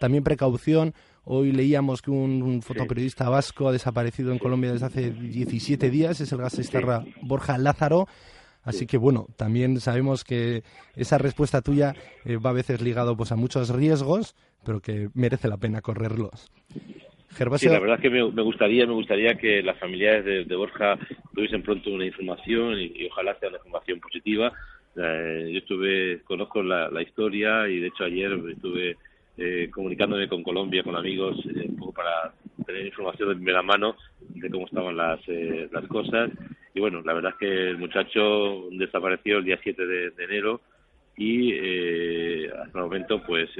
también 0.00 0.22
precaución, 0.22 0.94
Hoy 1.30 1.52
leíamos 1.52 2.00
que 2.00 2.10
un, 2.10 2.62
fotoperiodista 2.62 3.28
vasco 3.28 3.68
ha 3.68 3.72
desaparecido 3.72 4.32
en 4.32 4.38
Colombia 4.38 4.72
desde 4.72 4.86
hace 4.86 5.10
17 5.10 5.90
días, 5.90 6.22
es 6.22 6.32
el 6.32 6.38
gasistarra 6.38 7.04
Borja 7.20 7.58
Lázaro. 7.58 8.08
Así 8.68 8.86
que 8.86 8.98
bueno, 8.98 9.26
también 9.36 9.80
sabemos 9.80 10.24
que 10.24 10.62
esa 10.94 11.16
respuesta 11.16 11.62
tuya 11.62 11.94
eh, 12.26 12.36
va 12.36 12.50
a 12.50 12.52
veces 12.52 12.82
ligado 12.82 13.16
pues 13.16 13.32
a 13.32 13.36
muchos 13.36 13.70
riesgos, 13.70 14.36
pero 14.64 14.80
que 14.80 15.08
merece 15.14 15.48
la 15.48 15.56
pena 15.56 15.80
correrlos. 15.80 16.50
Sí, 17.56 17.68
la 17.68 17.78
verdad 17.78 17.96
es 17.96 18.02
que 18.02 18.10
me, 18.10 18.22
gustaría, 18.42 18.86
me 18.86 18.92
gustaría 18.92 19.34
que 19.34 19.62
las 19.62 19.78
familiares 19.78 20.46
de, 20.46 20.56
Borja 20.56 20.98
tuviesen 21.34 21.62
pronto 21.62 21.90
una 21.90 22.04
información 22.04 22.78
y, 22.78 23.06
ojalá 23.06 23.38
sea 23.38 23.48
una 23.48 23.58
información 23.58 24.00
positiva. 24.00 24.52
Eh, 24.96 25.50
yo 25.52 25.58
estuve, 25.58 26.22
conozco 26.24 26.62
la, 26.62 26.90
la, 26.90 27.00
historia 27.00 27.68
y 27.68 27.78
de 27.78 27.86
hecho 27.86 28.04
ayer 28.04 28.32
estuve 28.50 28.96
eh, 29.40 29.70
comunicándome 29.72 30.28
con 30.28 30.42
Colombia, 30.42 30.82
con 30.82 30.96
amigos, 30.96 31.36
eh, 31.46 31.66
un 31.68 31.76
poco 31.76 31.92
para 31.92 32.34
tener 32.66 32.86
información 32.86 33.28
de 33.28 33.36
primera 33.36 33.62
mano 33.62 33.94
de 34.30 34.50
cómo 34.50 34.66
estaban 34.66 34.96
las, 34.96 35.20
eh, 35.28 35.68
las 35.70 35.86
cosas. 35.86 36.30
Y 36.78 36.80
bueno, 36.80 37.02
la 37.04 37.12
verdad 37.12 37.32
es 37.32 37.38
que 37.38 37.70
el 37.70 37.76
muchacho 37.76 38.68
desapareció 38.70 39.38
el 39.38 39.44
día 39.44 39.58
7 39.60 39.84
de, 39.84 40.12
enero 40.16 40.60
y 41.16 42.46
hasta 42.46 42.78
el 42.78 42.84
momento, 42.84 43.20
pues, 43.26 43.50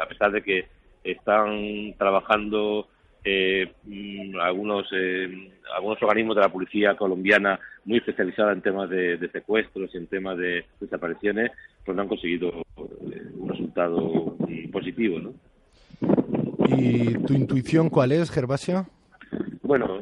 a 0.00 0.06
pesar 0.08 0.32
de 0.32 0.42
que 0.42 0.66
están 1.04 1.94
trabajando 1.98 2.88
eh, 3.24 3.70
mm, 3.84 4.38
algunos 4.40 4.86
eh, 4.92 5.52
algunos 5.76 6.02
organismos 6.02 6.36
de 6.36 6.42
la 6.42 6.48
policía 6.48 6.96
colombiana 6.96 7.60
muy 7.84 7.98
especializada 7.98 8.52
en 8.52 8.62
temas 8.62 8.88
de, 8.88 9.18
secuestros 9.30 9.90
y 9.92 9.98
en 9.98 10.06
temas 10.06 10.38
de 10.38 10.64
desapariciones 10.80 11.50
pues 11.84 11.94
no 11.94 12.02
han 12.02 12.08
conseguido 12.08 12.62
eh, 12.78 13.22
un 13.36 13.48
resultado 13.50 14.34
positivo 14.72 15.18
¿no? 15.18 15.34
¿Y 16.68 17.18
tu 17.26 17.34
intuición 17.34 17.90
cuál 17.90 18.12
es, 18.12 18.30
Gervasio? 18.30 18.86
Bueno, 19.62 20.00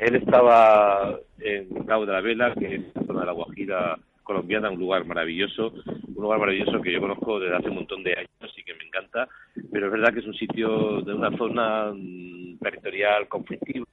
él 0.00 0.14
estaba 0.16 1.18
en 1.44 1.84
Cabo 1.84 2.06
de 2.06 2.12
la 2.12 2.20
Vela, 2.20 2.54
que 2.54 2.74
es 2.74 2.82
la 2.94 3.02
zona 3.04 3.20
de 3.20 3.26
la 3.26 3.32
Guajira 3.32 3.98
colombiana, 4.22 4.70
un 4.70 4.78
lugar 4.78 5.04
maravilloso, 5.04 5.72
un 6.14 6.22
lugar 6.22 6.38
maravilloso 6.38 6.80
que 6.80 6.92
yo 6.92 7.00
conozco 7.00 7.40
desde 7.40 7.56
hace 7.56 7.68
un 7.68 7.76
montón 7.76 8.02
de 8.02 8.12
años 8.12 8.54
y 8.56 8.62
que 8.62 8.74
me 8.74 8.84
encanta, 8.84 9.28
pero 9.70 9.86
es 9.86 9.92
verdad 9.92 10.12
que 10.12 10.20
es 10.20 10.26
un 10.26 10.34
sitio 10.34 11.02
de 11.02 11.12
una 11.12 11.36
zona 11.36 11.92
mm, 11.92 12.58
territorial 12.58 13.28
conflictiva, 13.28 13.86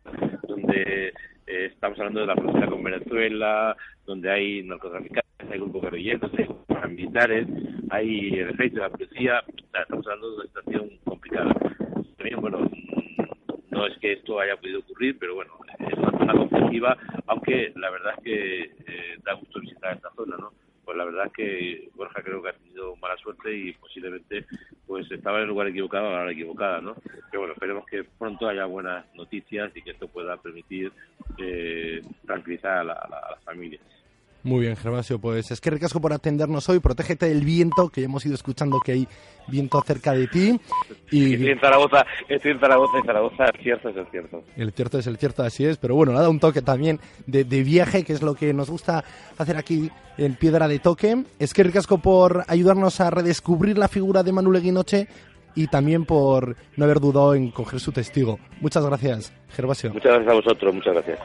donde 0.47 1.13
eh, 1.47 1.65
estamos 1.73 1.97
hablando 1.99 2.21
de 2.21 2.27
la 2.27 2.35
frontera 2.35 2.67
con 2.67 2.83
Venezuela, 2.83 3.75
donde 4.05 4.31
hay 4.31 4.63
narcotraficantes, 4.63 5.51
hay 5.51 5.59
grupos 5.59 5.81
guerrilleros, 5.83 6.31
hay 6.37 6.45
grupos 6.45 6.89
militares, 6.89 7.47
hay 7.89 8.29
el 8.39 8.49
ejército 8.49 8.75
de 8.75 8.81
la 8.81 8.89
policía, 8.89 9.43
estamos 9.81 10.05
hablando 10.05 10.29
de 10.29 10.35
una 10.35 10.45
situación 10.45 10.89
complicada. 11.03 11.53
También, 12.17 12.41
bueno, 12.41 12.59
mm, 12.59 13.71
no 13.71 13.87
es 13.87 13.97
que 13.97 14.13
esto 14.13 14.39
haya 14.39 14.57
podido 14.57 14.79
ocurrir, 14.79 15.17
pero 15.19 15.35
bueno, 15.35 15.53
es 15.79 15.93
una 15.93 16.17
zona 16.17 16.33
conflictiva, 16.33 16.97
aunque 17.27 17.71
la 17.75 17.89
verdad 17.89 18.13
es 18.17 18.23
que 18.23 18.61
eh, 18.63 19.17
da 19.23 19.33
gusto 19.33 19.59
visitar 19.59 19.95
esta 19.95 20.11
zona, 20.15 20.37
¿no? 20.37 20.51
Pues 20.83 20.97
la 20.97 21.05
verdad 21.05 21.27
es 21.27 21.33
que 21.33 21.89
Borja 21.95 22.21
creo 22.23 22.41
que 22.41 22.49
ha 22.49 22.53
tenido 22.53 22.95
mala 22.95 23.15
suerte 23.17 23.55
y 23.55 23.73
posiblemente 23.73 24.45
pues 24.87 25.09
estaba 25.11 25.37
en 25.37 25.43
el 25.43 25.49
lugar 25.49 25.67
equivocado 25.67 26.07
a 26.07 26.13
la 26.13 26.21
hora 26.21 26.31
equivocada, 26.31 26.81
¿no? 26.81 26.95
Pero 27.29 27.41
bueno, 27.41 27.53
esperemos 27.53 27.85
que 27.85 28.03
pronto 28.17 28.47
haya 28.47 28.65
buenas 28.65 29.05
noticias 29.13 29.71
y 29.75 29.83
que 29.83 29.91
esto 29.91 30.07
pueda 30.07 30.37
permitir 30.37 30.91
eh, 31.37 32.01
tranquilizar 32.25 32.79
a, 32.79 32.83
la, 32.83 32.93
a, 32.93 33.31
las 33.31 33.43
familias. 33.43 33.81
Muy 34.43 34.61
bien, 34.61 34.77
Gervasio, 34.77 35.19
pues 35.19 35.51
es 35.51 35.59
que 35.59 35.69
ricasco 35.69 35.99
por 35.99 36.13
atendernos 36.13 36.69
hoy, 36.69 36.79
protégete 36.79 37.27
del 37.27 37.43
viento, 37.43 37.89
que 37.89 38.01
ya 38.01 38.05
hemos 38.05 38.25
ido 38.25 38.35
escuchando 38.35 38.79
que 38.79 38.93
hay 38.93 39.07
viento 39.47 39.81
cerca 39.81 40.13
de 40.13 40.27
ti. 40.27 40.59
Y... 41.11 41.33
Estoy 41.33 41.49
en 41.49 41.59
Zaragoza, 41.59 42.05
estoy 42.29 42.51
en 42.51 42.59
Zaragoza 42.59 42.99
y 42.99 43.05
Zaragoza, 43.05 43.45
el 43.45 43.61
cierto 43.61 43.89
es 43.89 43.97
el 43.97 44.07
cierto. 44.07 44.43
El 44.55 44.71
cierto 44.71 44.99
es 44.99 45.07
el 45.07 45.17
cierto, 45.17 45.43
así 45.43 45.65
es, 45.65 45.77
pero 45.77 45.95
bueno, 45.95 46.13
nada, 46.13 46.29
un 46.29 46.39
toque 46.39 46.61
también 46.61 46.99
de, 47.27 47.43
viaje, 47.63 48.05
que 48.05 48.13
es 48.13 48.21
lo 48.21 48.33
que 48.33 48.53
nos 48.53 48.69
gusta 48.69 49.03
hacer 49.37 49.57
aquí 49.57 49.89
en 50.17 50.35
Piedra 50.35 50.69
de 50.69 50.79
Toque. 50.79 51.25
Es 51.37 51.53
que 51.53 51.63
ricasco 51.63 51.97
por 51.97 52.45
ayudarnos 52.47 53.01
a 53.01 53.09
redescubrir 53.09 53.77
la 53.77 53.89
figura 53.89 54.23
de 54.23 54.31
Manu 54.31 54.51
Leguinoche 54.53 55.07
y 55.53 55.67
también 55.67 56.05
por 56.05 56.55
no 56.77 56.85
haber 56.85 57.01
dudado 57.01 57.35
en 57.35 57.51
coger 57.51 57.81
su 57.81 57.91
testigo. 57.91 58.39
Muchas 58.61 58.85
gracias, 58.85 59.33
Gervasio. 59.49 59.91
Muchas 59.91 60.13
gracias 60.13 60.31
a 60.31 60.35
vosotros, 60.35 60.73
muchas 60.73 60.93
gracias. 60.93 61.19